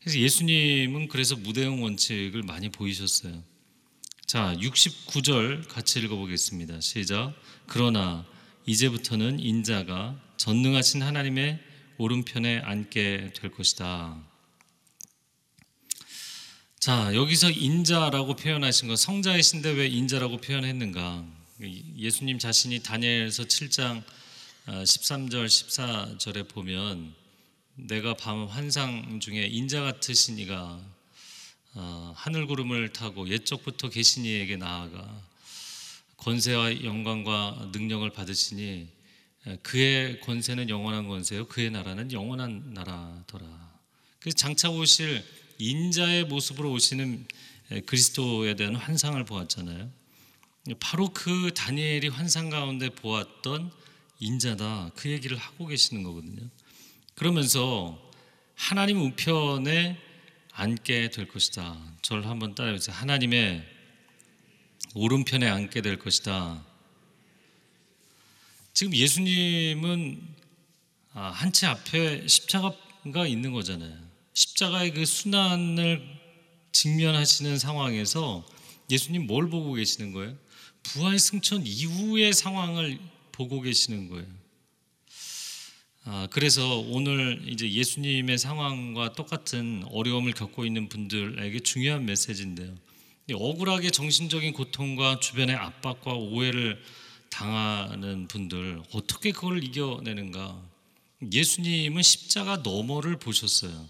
그래서 0.00 0.18
예수님은 0.18 1.08
그래서 1.08 1.36
무대응 1.36 1.82
원칙을 1.82 2.42
많이 2.42 2.70
보이셨어요. 2.70 3.42
자, 4.26 4.56
69절 4.56 5.68
같이 5.68 6.00
읽어보겠습니다. 6.00 6.80
시작. 6.80 7.32
그러나 7.68 8.26
이제부터는 8.66 9.38
인자가 9.38 10.20
전능하신 10.36 11.02
하나님의 11.02 11.60
오른편에 11.98 12.58
앉게 12.58 13.34
될 13.36 13.50
것이다. 13.52 14.20
자, 16.80 17.14
여기서 17.14 17.52
인자라고 17.52 18.34
표현하신 18.34 18.88
건 18.88 18.96
성자이신데 18.96 19.70
왜 19.70 19.86
인자라고 19.86 20.38
표현했는가? 20.38 21.24
예수님 21.96 22.40
자신이 22.40 22.82
다니엘서 22.82 23.44
7장 23.44 24.02
13절 24.66 25.36
어, 25.36 25.44
14절에 25.44 26.48
보면 26.48 27.14
내가 27.76 28.14
밤 28.14 28.46
환상 28.46 29.20
중에 29.20 29.46
인자 29.46 29.82
같으신 29.82 30.40
이가 30.40 30.80
어, 30.80 30.95
하늘 32.14 32.46
구름을 32.46 32.92
타고 32.92 33.28
옛적부터 33.28 33.88
계신 33.90 34.24
이에게 34.24 34.56
나아가 34.56 35.22
권세와 36.16 36.84
영광과 36.84 37.70
능력을 37.72 38.08
받으시니 38.10 38.88
그의 39.62 40.20
권세는 40.20 40.68
영원한 40.70 41.06
권세요 41.06 41.46
그의 41.46 41.70
나라는 41.70 42.12
영원한 42.12 42.72
나라더라. 42.72 43.46
그 44.18 44.32
장차 44.32 44.70
오실 44.70 45.22
인자의 45.58 46.24
모습으로 46.24 46.72
오시는 46.72 47.26
그리스도에 47.86 48.56
대한 48.56 48.74
환상을 48.74 49.22
보았잖아요. 49.24 49.90
바로 50.80 51.10
그 51.12 51.52
다니엘이 51.54 52.08
환상 52.08 52.50
가운데 52.50 52.88
보았던 52.90 53.70
인자다 54.18 54.90
그 54.96 55.10
얘기를 55.10 55.36
하고 55.36 55.66
계시는 55.66 56.02
거거든요. 56.02 56.48
그러면서 57.14 58.02
하나님 58.54 59.00
우편에 59.00 60.05
앉게 60.58 61.10
될 61.10 61.28
것이다. 61.28 61.76
저를 62.00 62.26
한번 62.26 62.54
따라해보세요. 62.54 62.96
하나님의 62.96 63.62
오른편에 64.94 65.46
앉게 65.46 65.82
될 65.82 65.98
것이다. 65.98 66.64
지금 68.72 68.94
예수님은 68.94 70.34
아, 71.12 71.28
한치 71.28 71.66
앞에 71.66 72.26
십자가가 72.26 73.26
있는 73.26 73.52
거잖아요. 73.52 73.94
십자가의 74.32 74.94
그 74.94 75.04
순환을 75.04 76.02
직면하시는 76.72 77.58
상황에서 77.58 78.46
예수님 78.90 79.26
뭘 79.26 79.50
보고 79.50 79.74
계시는 79.74 80.12
거예요? 80.12 80.36
부활 80.82 81.18
승천 81.18 81.66
이후의 81.66 82.32
상황을 82.32 82.98
보고 83.32 83.60
계시는 83.60 84.08
거예요. 84.08 84.26
아, 86.08 86.28
그래서 86.30 86.78
오늘 86.78 87.42
이제 87.48 87.68
예수님의 87.68 88.38
상황과 88.38 89.14
똑같은 89.14 89.82
어려움을 89.90 90.34
겪고 90.34 90.64
있는 90.64 90.88
분들에게 90.88 91.58
중요한 91.60 92.06
메시지인데요. 92.06 92.76
억울하게 93.32 93.90
정신적인 93.90 94.52
고통과 94.52 95.18
주변의 95.18 95.56
압박과 95.56 96.12
오해를 96.12 96.80
당하는 97.28 98.28
분들 98.28 98.82
어떻게 98.92 99.32
그걸 99.32 99.64
이겨내는가? 99.64 100.62
예수님은 101.32 102.02
십자가 102.02 102.58
너머를 102.58 103.18
보셨어요. 103.18 103.88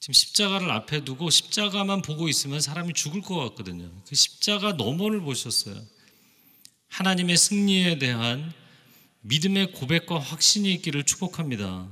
지금 0.00 0.12
십자가를 0.12 0.70
앞에 0.70 1.06
두고 1.06 1.30
십자가만 1.30 2.02
보고 2.02 2.28
있으면 2.28 2.60
사람이 2.60 2.92
죽을 2.92 3.22
것 3.22 3.36
같거든요. 3.36 3.90
그 4.06 4.14
십자가 4.14 4.74
너머를 4.74 5.22
보셨어요. 5.22 5.74
하나님의 6.88 7.38
승리에 7.38 7.98
대한 7.98 8.52
믿음의 9.26 9.72
고백과 9.72 10.18
확신이 10.18 10.72
있기를 10.74 11.04
축복합니다. 11.04 11.88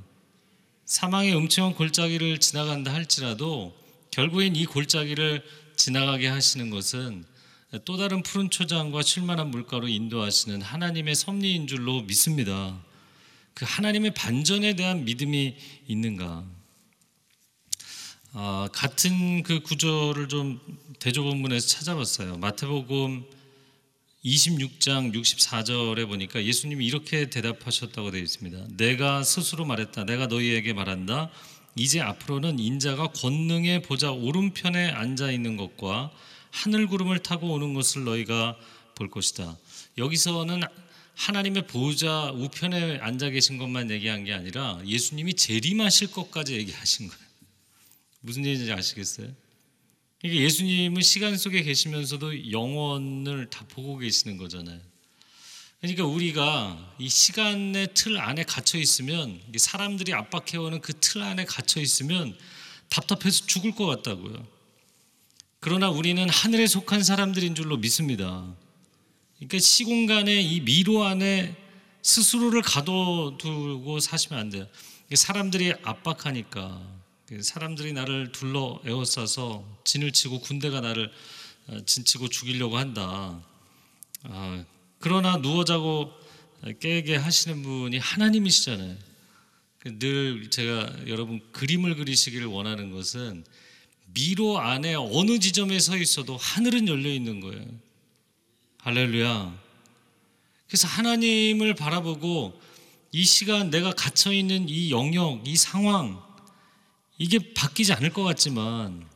사망의 0.85 1.35
음침한 1.35 1.75
골짜기를 1.75 2.40
지나간다 2.40 2.92
할지라도 2.92 3.75
결국엔 4.11 4.55
이 4.55 4.66
골짜기를 4.66 5.42
지나가게 5.77 6.29
하시는 6.29 6.68
것은 6.68 7.25
또 7.87 7.97
다른 7.97 8.23
푸른 8.23 8.51
초장과 8.51 9.01
쉴만한 9.01 9.51
물가로 9.51 9.88
인도하시는 9.88 10.61
하나님의 10.61 11.14
섭리인 11.14 11.66
줄로 11.66 12.03
믿습니다. 12.03 12.79
그 13.55 13.64
하나님의 13.66 14.12
반전에 14.12 14.77
대한 14.77 15.07
믿음이 15.07 15.57
있는가? 15.88 16.45
아, 18.35 18.68
같은 18.75 19.42
그 19.42 19.61
구절을 19.61 20.29
좀 20.29 20.61
대조본문에서 20.99 21.66
찾아봤어요. 21.66 22.37
마태복음 22.37 23.25
26장 24.25 25.13
64절에 25.13 26.07
보니까 26.07 26.45
예수님이 26.45 26.87
이렇게 26.87 27.29
대답하셨다고 27.29 28.13
되어 28.13 28.21
있습니다. 28.21 28.69
내가 28.77 29.25
스스로 29.25 29.65
말했다. 29.65 30.05
내가 30.05 30.27
너희에게 30.29 30.73
말한다. 30.73 31.31
이제 31.75 32.01
앞으로는 32.01 32.59
인자가 32.59 33.09
권능의 33.09 33.83
보좌 33.83 34.13
오른편에 34.13 34.91
앉아 34.91 35.33
있는 35.33 35.57
것과 35.57 36.13
하늘 36.51 36.87
구름을 36.87 37.21
타고 37.21 37.53
오는 37.53 37.75
것을 37.75 38.05
너희가 38.05 38.57
볼 38.95 39.11
것이다. 39.11 39.57
여기서는 39.99 40.61
하나님의 41.15 41.67
보좌 41.67 42.31
우편에 42.31 42.99
앉아 42.99 43.31
계신 43.31 43.59
것만 43.59 43.91
얘기한 43.91 44.25
게 44.25 44.33
아니라 44.33 44.81
예수님이 44.87 45.35
재림하실 45.35 46.13
것까지 46.13 46.55
얘기하신 46.55 47.09
거예요. 47.09 47.23
무슨 48.21 48.45
얘기인지 48.47 48.73
아시겠어요? 48.73 49.41
그러니까 50.23 50.45
예수님은 50.45 51.03
시간 51.03 51.37
속에 51.37 51.63
계시면서도 51.63 52.53
영원을 52.53 53.51
다 53.51 53.65
보고 53.69 53.99
계시는 53.99 54.37
거잖아요. 54.37 54.81
그러니까 55.81 56.05
우리가 56.05 56.95
이 57.01 57.09
시간의 57.09 57.89
틀 57.95 58.17
안에 58.17 58.45
gat혀 58.45 58.79
있으면 58.79 59.41
사람들이 59.57 60.15
압박해오는 60.15 60.81
그 60.81 60.93
틀 60.93 61.23
안에 61.23 61.45
갇혀 61.45 61.81
있으면 61.81 62.39
답답해서 62.89 63.47
죽을 63.47 63.75
것 63.75 63.87
같다고요. 63.87 64.47
그러나 65.59 65.91
우리는 65.91 66.29
하늘에 66.29 66.69
속한 66.69 67.03
사람들인 67.03 67.57
줄로 67.57 67.77
믿습니다. 67.77 68.55
그러니까 69.39 69.59
시공간의 69.59 70.45
이 70.45 70.61
미로 70.61 71.03
안에 71.03 71.57
스스로를 72.03 72.63
가둬두고 72.63 73.99
사시면 73.99 74.39
안 74.39 74.51
돼요. 74.51 74.69
사람들이 75.13 75.73
압박하니까 75.83 76.81
그 76.81 77.02
사람들이 77.40 77.92
나를 77.92 78.33
둘러 78.33 78.81
에워싸서 78.85 79.64
진을 79.85 80.12
치고 80.12 80.40
군대가 80.40 80.81
나를 80.81 81.11
어, 81.68 81.79
진치고 81.87 82.29
죽이려고 82.29 82.77
한다. 82.77 83.40
아, 84.25 84.64
그러나 84.99 85.40
누워 85.40 85.64
자고 85.64 86.12
깨게 86.81 87.16
하시는 87.16 87.62
분이 87.62 87.99
하나님이시잖아요. 87.99 88.97
그늘 89.79 90.49
제가 90.51 91.09
여러분 91.09 91.40
그림을 91.53 91.97
그리시기를 91.97 92.47
원하는 92.47 92.92
것은 92.92 93.45
미로 94.14 94.59
안에 94.59 94.95
어느 94.95 95.38
지점에 95.38 95.81
서 95.81 95.97
있어도 95.97 96.37
하늘은 96.37 96.87
열려 96.87 97.09
있는 97.09 97.40
거예요. 97.40 97.66
할렐루야. 98.79 99.59
그래서 100.68 100.88
하나님을 100.88 101.75
바라보고 101.75 102.61
이 103.11 103.25
시간 103.25 103.71
내가 103.71 103.92
갇혀 103.92 104.33
있는 104.33 104.68
이 104.68 104.90
영역, 104.90 105.47
이 105.47 105.57
상황, 105.57 106.23
이게 107.23 107.39
바뀌지 107.55 107.93
않을 107.93 108.13
것 108.13 108.25
같지만 108.25 109.07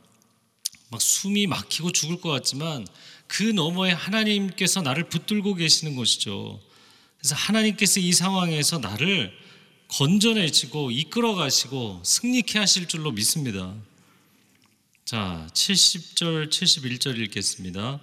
막 0.89 1.01
숨이 1.01 1.45
막히고 1.47 1.91
죽을 1.91 2.21
것 2.21 2.29
같지만 2.29 2.87
그 3.27 3.43
너머에 3.43 3.91
하나님께서 3.91 4.81
나를 4.81 5.09
붙들고 5.09 5.55
계시는 5.55 5.97
것이죠. 5.97 6.61
그래서 7.17 7.35
하나님께서 7.35 7.99
이 7.99 8.13
상황에서 8.13 8.79
나를 8.79 9.37
건져내시고 9.89 10.91
이끌어 10.91 11.35
가시고 11.35 12.01
승리케 12.05 12.57
하실 12.59 12.87
줄로 12.87 13.11
믿습니다. 13.11 13.75
자, 15.03 15.45
70절, 15.51 16.49
71절 16.49 17.17
읽겠습니다. 17.23 17.99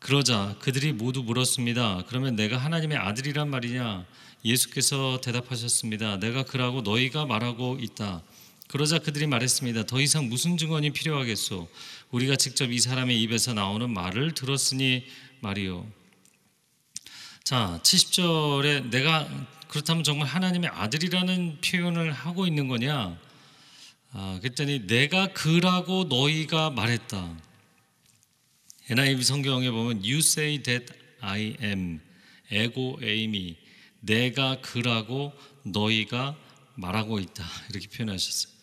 그러자 0.00 0.56
그들이 0.58 0.92
모두 0.92 1.22
물었습니다. 1.22 2.02
그러면 2.08 2.34
내가 2.34 2.58
하나님의 2.58 2.98
아들이란 2.98 3.48
말이냐? 3.50 4.06
예수께서 4.44 5.20
대답하셨습니다. 5.22 6.18
내가 6.18 6.42
그라고 6.42 6.80
너희가 6.80 7.26
말하고 7.26 7.78
있다. 7.80 8.22
그러자 8.68 8.98
그들이 8.98 9.26
말했습니다. 9.26 9.84
더 9.86 10.00
이상 10.00 10.28
무슨 10.28 10.56
증언이 10.56 10.90
필요하겠소? 10.90 11.68
우리가 12.10 12.36
직접 12.36 12.72
이 12.72 12.80
사람의 12.80 13.20
입에서 13.22 13.54
나오는 13.54 13.88
말을 13.88 14.34
들었으니 14.34 15.04
말이요. 15.40 15.86
자, 17.44 17.78
70절에 17.84 18.90
내가 18.90 19.28
그렇다면 19.68 20.02
정말 20.02 20.26
하나님의 20.28 20.70
아들이라는 20.70 21.60
표현을 21.60 22.12
하고 22.12 22.46
있는 22.46 22.66
거냐? 22.66 23.18
아, 24.12 24.38
그랬더니 24.40 24.86
내가 24.86 25.28
그라고 25.28 26.04
너희가 26.04 26.70
말했다. 26.70 27.36
NIV 28.88 29.22
성경에 29.22 29.70
보면 29.70 29.98
You 29.98 30.18
say 30.18 30.62
that 30.62 30.92
I 31.20 31.56
am 31.62 32.00
에고 32.50 32.98
에임이 33.02 33.56
내가 34.00 34.60
그라고 34.60 35.32
너희가 35.64 36.36
말하고 36.74 37.18
있다 37.18 37.44
이렇게 37.70 37.88
표현하셨어요. 37.88 38.55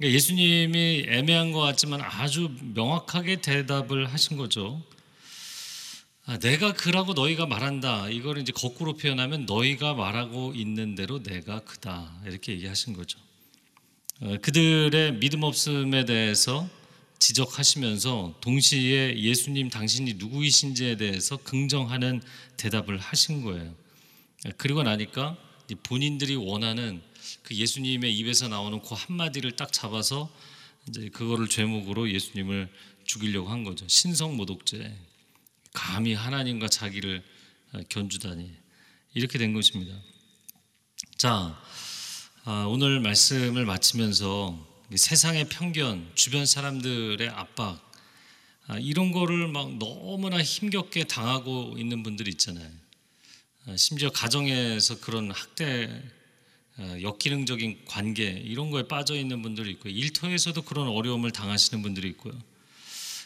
그러니까 0.00 0.14
예수님이 0.14 1.04
애매한 1.08 1.52
것 1.52 1.60
같지만 1.60 2.00
아주 2.00 2.50
명확하게 2.74 3.42
대답을 3.42 4.10
하신 4.10 4.38
거죠. 4.38 4.82
아, 6.24 6.38
내가 6.38 6.72
그라고 6.72 7.12
너희가 7.12 7.44
말한다. 7.44 8.08
이걸 8.08 8.38
이제 8.38 8.50
거꾸로 8.50 8.94
표현하면 8.94 9.44
너희가 9.44 9.92
말하고 9.92 10.54
있는 10.54 10.94
대로 10.94 11.22
내가 11.22 11.60
그다 11.60 12.18
이렇게 12.24 12.52
얘기하신 12.52 12.94
거죠. 12.94 13.18
어, 14.22 14.38
그들의 14.40 15.18
믿음 15.18 15.42
없음에 15.42 16.06
대해서 16.06 16.66
지적하시면서 17.18 18.36
동시에 18.40 19.18
예수님 19.18 19.68
당신이 19.68 20.14
누구이신지에 20.14 20.96
대해서 20.96 21.36
긍정하는 21.36 22.22
대답을 22.56 22.96
하신 22.96 23.42
거예요. 23.42 23.74
그리고 24.56 24.82
나니까 24.82 25.36
본인들이 25.82 26.36
원하는 26.36 27.02
그 27.50 27.56
예수님의 27.56 28.16
입에서 28.16 28.46
나오는 28.46 28.80
그 28.80 28.94
한마디를 28.94 29.56
딱 29.56 29.72
잡아서 29.72 30.32
이제 30.88 31.08
그거를 31.08 31.48
죄목으로 31.48 32.08
예수님을 32.08 32.72
죽이려고 33.04 33.48
한 33.48 33.64
거죠. 33.64 33.84
신성 33.88 34.36
모독죄. 34.36 34.96
감히 35.72 36.14
하나님과 36.14 36.68
자기를 36.68 37.24
견주다니 37.88 38.52
이렇게 39.14 39.36
된 39.36 39.52
것입니다. 39.52 40.00
자, 41.16 41.60
아, 42.44 42.66
오늘 42.68 43.00
말씀을 43.00 43.64
마치면서 43.64 44.84
세상의 44.94 45.48
편견, 45.48 46.12
주변 46.14 46.46
사람들의 46.46 47.28
압박 47.30 47.80
아, 48.68 48.78
이런 48.78 49.10
거를 49.10 49.48
막 49.48 49.76
너무나 49.76 50.40
힘겹게 50.40 51.04
당하고 51.04 51.74
있는 51.76 52.04
분들 52.04 52.28
있잖아요. 52.28 52.70
아, 53.66 53.76
심지어 53.76 54.10
가정에서 54.10 55.00
그런 55.00 55.32
학대, 55.32 55.88
아, 55.88 56.19
역기능적인 56.80 57.84
관계 57.86 58.30
이런 58.30 58.70
거에 58.70 58.88
빠져 58.88 59.14
있는 59.14 59.42
분들이 59.42 59.70
있고 59.72 59.88
일터에서도 59.88 60.62
그런 60.62 60.88
어려움을 60.88 61.30
당하시는 61.30 61.82
분들이 61.82 62.08
있고요. 62.08 62.32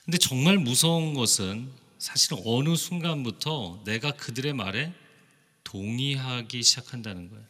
근데 0.04 0.18
정말 0.18 0.58
무서운 0.58 1.14
것은 1.14 1.70
사실 1.98 2.36
어느 2.44 2.76
순간부터 2.76 3.82
내가 3.84 4.10
그들의 4.12 4.52
말에 4.52 4.92
동의하기 5.62 6.62
시작한다는 6.62 7.30
거예요. 7.30 7.44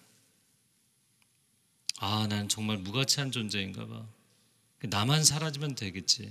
아, 1.99 2.27
난 2.29 2.49
정말 2.49 2.79
무가치한 2.79 3.33
존재인가 3.33 3.87
봐. 3.87 4.07
나만 4.83 5.25
사라지면 5.25 5.75
되겠지. 5.75 6.31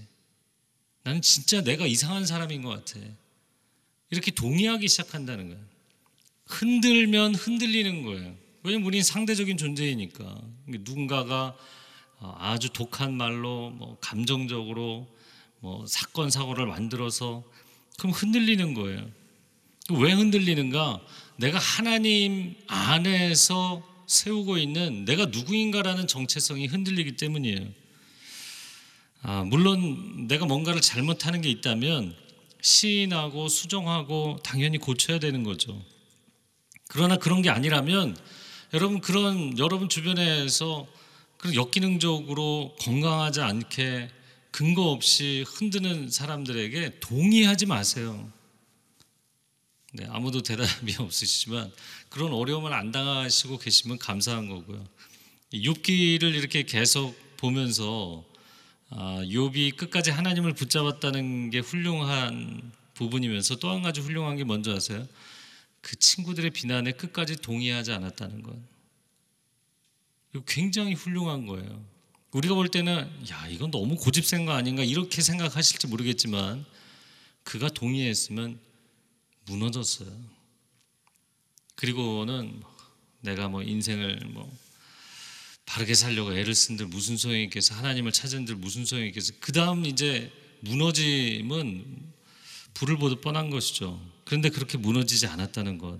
나는 1.03 1.21
진짜 1.21 1.61
내가 1.61 1.85
이상한 1.85 2.25
사람인 2.25 2.61
것 2.61 2.69
같아. 2.69 3.05
이렇게 4.09 4.31
동의하기 4.31 4.87
시작한다는 4.87 5.49
거예요. 5.49 5.65
흔들면 6.45 7.35
흔들리는 7.35 8.03
거예요. 8.03 8.42
왜냐면 8.63 8.87
우리는 8.87 9.03
상대적인 9.03 9.57
존재이니까. 9.57 10.41
누군가가 10.67 11.55
어, 12.19 12.35
아주 12.39 12.69
독한 12.69 13.13
말로 13.13 13.71
뭐 13.71 13.97
감정적으로 13.99 15.07
뭐 15.59 15.85
사건 15.85 16.29
사고를 16.29 16.65
만들어서 16.65 17.43
그럼 17.99 18.13
흔들리는 18.13 18.73
거예요. 18.73 19.05
왜 19.91 20.13
흔들리는가? 20.13 21.01
내가 21.35 21.59
하나님 21.59 22.55
안에서 22.67 23.83
세우고 24.07 24.57
있는 24.57 25.03
내가 25.03 25.25
누구인가라는 25.25 26.07
정체성이 26.07 26.67
흔들리기 26.67 27.17
때문이에요. 27.17 27.67
아, 29.23 29.43
물론 29.45 30.27
내가 30.27 30.45
뭔가를 30.45 30.79
잘못하는 30.79 31.41
게 31.41 31.49
있다면 31.49 32.15
시인하고 32.61 33.49
수정하고 33.49 34.39
당연히 34.43 34.77
고쳐야 34.77 35.19
되는 35.19 35.43
거죠. 35.43 35.81
그러나 36.87 37.17
그런 37.17 37.41
게 37.41 37.49
아니라면 37.49 38.15
여러분 38.73 39.01
그런 39.01 39.57
여러분 39.59 39.87
주변에서 39.87 40.87
그런 41.37 41.53
역기능적으로 41.55 42.75
건강하지 42.79 43.41
않게 43.41 44.09
근거 44.51 44.83
없이 44.89 45.43
흔드는 45.47 46.09
사람들에게 46.09 46.99
동의하지 46.99 47.67
마세요. 47.67 48.31
네, 49.93 50.07
아무도 50.09 50.41
대답이 50.41 50.95
없으시지만 50.99 51.71
그런 52.09 52.33
어려움을 52.33 52.73
안 52.73 52.91
당하시고 52.91 53.59
계시면 53.59 53.99
감사한 53.99 54.49
거고요. 54.49 54.83
욥기를 55.53 56.23
이렇게 56.23 56.63
계속 56.63 57.15
보면서 57.37 58.23
아, 58.89 59.21
욥이 59.23 59.75
끝까지 59.77 60.09
하나님을 60.09 60.53
붙잡았다는 60.53 61.51
게 61.51 61.59
훌륭한 61.59 62.71
부분이면서 62.95 63.57
또 63.57 63.69
한 63.69 63.83
가지 63.83 64.01
훌륭한 64.01 64.35
게 64.37 64.43
뭔지 64.43 64.71
아세요? 64.71 65.07
그 65.83 65.97
친구들의 65.97 66.49
비난에 66.51 66.93
끝까지 66.93 67.35
동의하지 67.35 67.91
않았다는 67.91 68.41
것. 68.41 68.57
굉장히 70.47 70.93
훌륭한 70.93 71.45
거예요. 71.45 71.85
우리가 72.31 72.55
볼 72.55 72.69
때는 72.69 73.11
야 73.29 73.47
이건 73.49 73.69
너무 73.69 73.97
고집센 73.97 74.45
거 74.45 74.53
아닌가 74.53 74.81
이렇게 74.81 75.21
생각하실지 75.21 75.87
모르겠지만 75.87 76.65
그가 77.43 77.69
동의했으면 77.69 78.59
무너졌어요. 79.45 80.09
그리고는 81.75 82.63
내가 83.19 83.49
뭐 83.49 83.61
인생을 83.61 84.21
뭐 84.27 84.49
바르게 85.65 85.93
살려고 85.95 86.33
애를 86.33 86.55
쓴들 86.55 86.87
무슨 86.87 87.17
소용이 87.17 87.43
있겠어 87.43 87.75
하나님을 87.75 88.13
찾은들 88.13 88.55
무슨 88.55 88.85
소용이 88.85 89.07
있겠어 89.09 89.33
그 89.39 89.51
다음 89.51 89.85
이제 89.85 90.31
무너짐은 90.61 92.12
불을 92.73 92.97
보듯 92.97 93.21
뻔한 93.21 93.49
것이죠 93.49 93.99
그런데 94.25 94.49
그렇게 94.49 94.77
무너지지 94.77 95.27
않았다는 95.27 95.77
것 95.77 95.99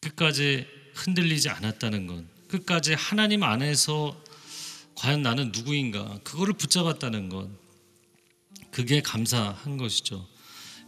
끝까지 0.00 0.66
흔들리지 0.94 1.48
않았다는 1.48 2.06
것 2.06 2.24
끝까지 2.48 2.94
하나님 2.94 3.42
안에서 3.42 4.16
과연 4.94 5.22
나는 5.22 5.52
누구인가 5.52 6.20
그거를 6.22 6.54
붙잡았다는 6.54 7.28
것 7.28 7.48
그게 8.70 9.00
감사한 9.00 9.76
것이죠 9.76 10.26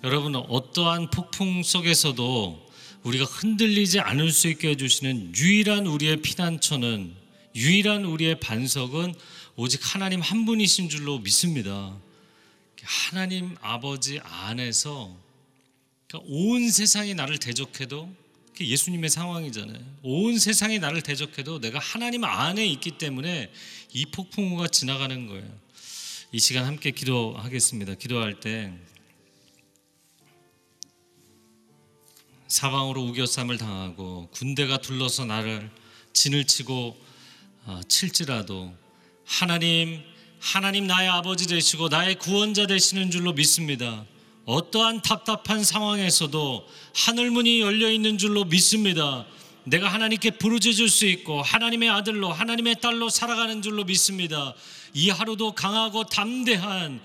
여러분 0.04 0.36
어떠한 0.36 1.10
폭풍 1.10 1.62
속에서도 1.62 2.64
우리가 3.04 3.24
흔들리지 3.24 4.00
않을 4.00 4.30
수 4.32 4.48
있게 4.48 4.70
해주시는 4.70 5.34
유일한 5.36 5.86
우리의 5.86 6.22
피난처는 6.22 7.14
유일한 7.54 8.04
우리의 8.04 8.40
반석은 8.40 9.14
오직 9.56 9.80
하나님 9.82 10.20
한 10.20 10.44
분이신 10.44 10.88
줄로 10.88 11.18
믿습니다. 11.20 11.96
하나님 12.84 13.56
아버지 13.60 14.20
안에서 14.22 15.16
그러니까 16.06 16.32
온 16.32 16.70
세상이 16.70 17.14
나를 17.14 17.38
대적해도 17.38 18.14
예수님의 18.60 19.10
상황이잖아요. 19.10 19.80
온 20.02 20.38
세상이 20.38 20.78
나를 20.78 21.02
대적해도 21.02 21.60
내가 21.60 21.78
하나님 21.78 22.24
안에 22.24 22.64
있기 22.66 22.98
때문에 22.98 23.52
이 23.92 24.06
폭풍우가 24.06 24.68
지나가는 24.68 25.26
거예요. 25.26 25.64
이 26.30 26.38
시간 26.38 26.64
함께 26.64 26.90
기도하겠습니다. 26.90 27.94
기도할 27.94 28.40
때 28.40 28.72
사방으로 32.46 33.02
우겨쌈을 33.02 33.58
당하고 33.58 34.28
군대가 34.30 34.78
둘러서 34.78 35.24
나를 35.24 35.70
진을 36.12 36.44
치고 36.44 36.96
어, 37.66 37.80
칠지라도 37.88 38.72
하나님 39.24 40.02
하나님 40.44 40.86
나의 40.86 41.08
아버지 41.08 41.48
되시고 41.48 41.88
나의 41.88 42.16
구원자 42.16 42.66
되시는 42.66 43.10
줄로 43.10 43.32
믿습니다. 43.32 44.04
어떠한 44.44 45.00
답답한 45.00 45.64
상황에서도 45.64 46.68
하늘 46.94 47.30
문이 47.30 47.62
열려 47.62 47.90
있는 47.90 48.18
줄로 48.18 48.44
믿습니다. 48.44 49.24
내가 49.64 49.88
하나님께 49.88 50.32
부르짖을 50.32 50.90
수 50.90 51.06
있고 51.06 51.40
하나님의 51.40 51.88
아들로 51.88 52.30
하나님의 52.30 52.82
딸로 52.82 53.08
살아가는 53.08 53.62
줄로 53.62 53.84
믿습니다. 53.84 54.52
이 54.92 55.08
하루도 55.08 55.52
강하고 55.52 56.04
담대한 56.04 57.00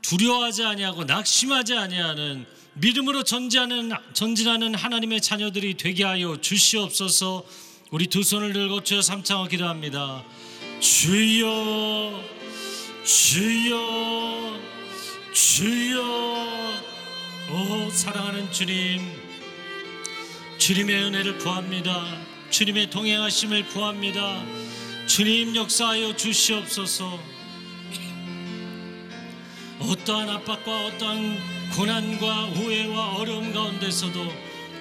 두려워하지 0.00 0.64
아니하고 0.64 1.04
낙심하지 1.04 1.74
아니하는 1.74 2.46
믿음으로 2.72 3.24
전진하는 3.24 3.92
전진하는 4.14 4.74
하나님의 4.74 5.20
자녀들이 5.20 5.76
되게 5.76 6.02
하여 6.02 6.40
주시옵소서. 6.40 7.44
우리 7.90 8.06
두 8.06 8.22
손을 8.22 8.54
들고 8.54 8.84
주여 8.84 9.02
삼창어 9.02 9.48
기도합니다. 9.48 10.24
주여 10.80 12.39
주여 13.12 14.56
주여 15.32 16.00
오 17.50 17.90
사랑하는 17.90 18.52
주님 18.52 19.00
주님의 20.58 21.02
은혜를 21.06 21.38
구합니다. 21.38 22.06
주님의 22.50 22.88
동행하심을 22.90 23.66
구합니다. 23.66 24.44
주님 25.08 25.56
역사하여 25.56 26.14
주시옵소서. 26.14 27.18
어떠한 29.80 30.28
압박과 30.28 30.86
어떠한 30.86 31.38
고난과 31.74 32.50
오해와 32.60 33.16
어려움 33.16 33.52
가운데서도 33.52 34.32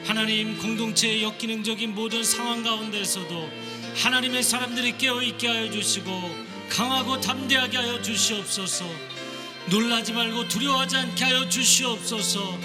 하나님 0.05 0.55
공동체의 0.59 1.23
역기능적인 1.23 1.95
모든 1.95 2.23
상황 2.23 2.61
가운데서도 2.61 3.49
하나님의 3.95 4.43
사람들이 4.43 4.99
깨어 4.99 5.23
있게 5.23 5.47
하여 5.47 5.71
주시고 5.71 6.48
강하고 6.69 7.19
담대하게 7.19 7.77
하여 7.77 8.01
주시옵소서. 8.01 8.85
놀라지 9.69 10.13
말고 10.13 10.47
두려워하지 10.47 10.97
않게 10.97 11.23
하여 11.25 11.49
주시옵소서. 11.49 12.57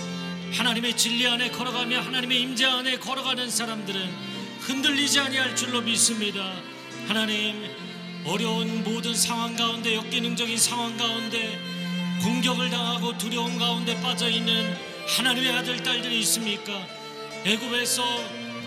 하나님의 0.52 0.96
진리 0.96 1.26
안에 1.26 1.50
걸어가며 1.50 2.00
하나님의 2.00 2.40
임재 2.42 2.64
안에 2.64 2.98
걸어가는 2.98 3.50
사람들은 3.50 4.14
흔들리지 4.60 5.20
아니할 5.20 5.56
줄로 5.56 5.80
믿습니다. 5.80 6.54
하나님 7.08 7.68
어려운 8.24 8.84
모든 8.84 9.14
상황 9.14 9.56
가운데 9.56 9.96
역기능적인 9.96 10.56
상황 10.56 10.96
가운데 10.96 11.58
공격을 12.22 12.70
당하고 12.70 13.18
두려움 13.18 13.58
가운데 13.58 14.00
빠져 14.00 14.30
있는 14.30 14.74
하나님의 15.08 15.50
아들 15.52 15.82
딸들이 15.82 16.20
있습니까? 16.20 16.86
애굽에서 17.44 18.02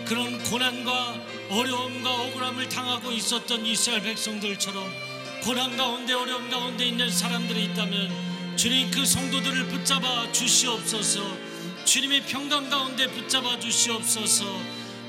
그런 0.04 0.42
고난과 0.44 1.20
어려움과 1.50 2.14
억울함을 2.14 2.68
당하고 2.68 3.10
있었던 3.10 3.66
이스라엘 3.66 4.02
백성들처럼 4.02 5.07
고난 5.42 5.76
가운데 5.76 6.12
어려움 6.12 6.50
가운데 6.50 6.86
있는 6.86 7.10
사람들이 7.10 7.66
있다면 7.66 8.56
주님 8.56 8.90
그 8.90 9.04
성도들을 9.06 9.68
붙잡아 9.68 10.32
주시옵소서. 10.32 11.38
주님의 11.84 12.26
평강 12.26 12.68
가운데 12.68 13.06
붙잡아 13.06 13.58
주시옵소서. 13.60 14.44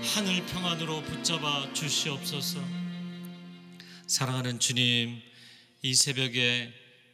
하늘 0.03 0.45
평안으로 0.45 1.01
붙잡아 1.01 1.73
주시옵소서. 1.73 2.63
사랑하는 4.07 4.59
주님, 4.59 5.21
이 5.81 5.93
새벽에 5.93 6.71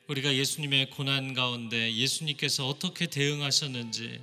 우리가 0.07 0.35
예수님의 0.35 0.91
고난 0.91 1.33
가운데 1.33 1.93
예수님께서 1.95 2.67
어떻게 2.67 3.07
대응하셨는지 3.07 4.19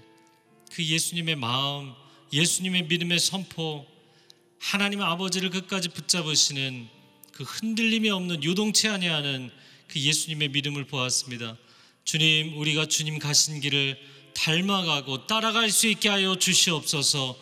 그 0.70 0.84
예수님의 0.84 1.36
마음, 1.36 1.92
예수님의 2.32 2.84
믿음의 2.84 3.18
선포, 3.18 3.86
하나님 4.60 5.02
아버지를 5.02 5.50
끝까지 5.50 5.88
붙잡으시는 5.88 6.88
그 7.32 7.44
흔들림이 7.44 8.10
없는 8.10 8.44
요동치 8.44 8.88
아니하는 8.88 9.50
그 9.88 9.98
예수님의 9.98 10.50
믿음을 10.50 10.84
보았습니다. 10.84 11.56
주님, 12.04 12.58
우리가 12.58 12.86
주님 12.86 13.18
가신 13.18 13.60
길을 13.60 13.98
닮아가고 14.34 15.26
따라갈 15.26 15.70
수 15.70 15.86
있게 15.86 16.08
하여 16.10 16.36
주시옵소서. 16.36 17.36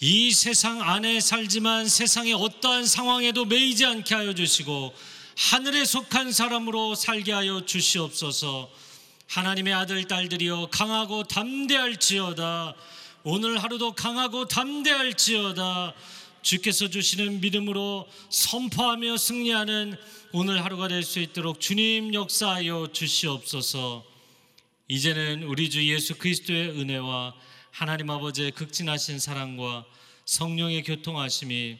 이 0.00 0.32
세상 0.32 0.80
안에 0.80 1.20
살지만 1.20 1.88
세상의 1.88 2.34
어떠한 2.34 2.86
상황에도 2.86 3.44
매이지 3.44 3.84
않게 3.84 4.14
하여 4.14 4.34
주시고 4.34 4.94
하늘에 5.36 5.84
속한 5.84 6.32
사람으로 6.32 6.94
살게 6.94 7.32
하여 7.32 7.64
주시옵소서. 7.64 8.70
하나님의 9.28 9.74
아들 9.74 10.04
딸들이여 10.04 10.68
강하고 10.70 11.24
담대할지어다. 11.24 12.74
오늘 13.24 13.58
하루도 13.62 13.92
강하고 13.92 14.48
담대할지어다. 14.48 15.94
주께서 16.46 16.88
주시는 16.88 17.40
믿음으로 17.40 18.08
선포하며 18.30 19.16
승리하는 19.16 19.96
오늘 20.30 20.64
하루가 20.64 20.86
될 20.86 21.02
수 21.02 21.18
있도록 21.18 21.60
주님 21.60 22.14
역사하여 22.14 22.90
주시옵소서. 22.92 24.04
이제는 24.86 25.42
우리 25.42 25.68
주 25.70 25.84
예수 25.92 26.16
그리스도의 26.16 26.68
은혜와 26.68 27.34
하나님 27.72 28.10
아버지의 28.10 28.52
극진하신 28.52 29.18
사랑과 29.18 29.84
성령의 30.24 30.84
교통하심이 30.84 31.78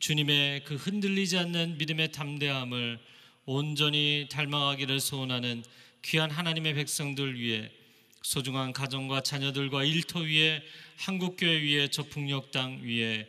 주님의 0.00 0.64
그 0.64 0.74
흔들리지 0.74 1.38
않는 1.38 1.78
믿음의 1.78 2.10
담대함을 2.10 2.98
온전히 3.44 4.26
닮아가기를 4.32 4.98
소원하는 4.98 5.62
귀한 6.04 6.28
하나님의 6.28 6.74
백성들 6.74 7.38
위해 7.38 7.70
소중한 8.22 8.72
가정과 8.72 9.20
자녀들과 9.20 9.84
일터 9.84 10.18
위에 10.22 10.60
한국교회 10.96 11.62
위에 11.62 11.86
저 11.86 12.02
북녘 12.02 12.50
땅 12.50 12.80
위에 12.82 13.28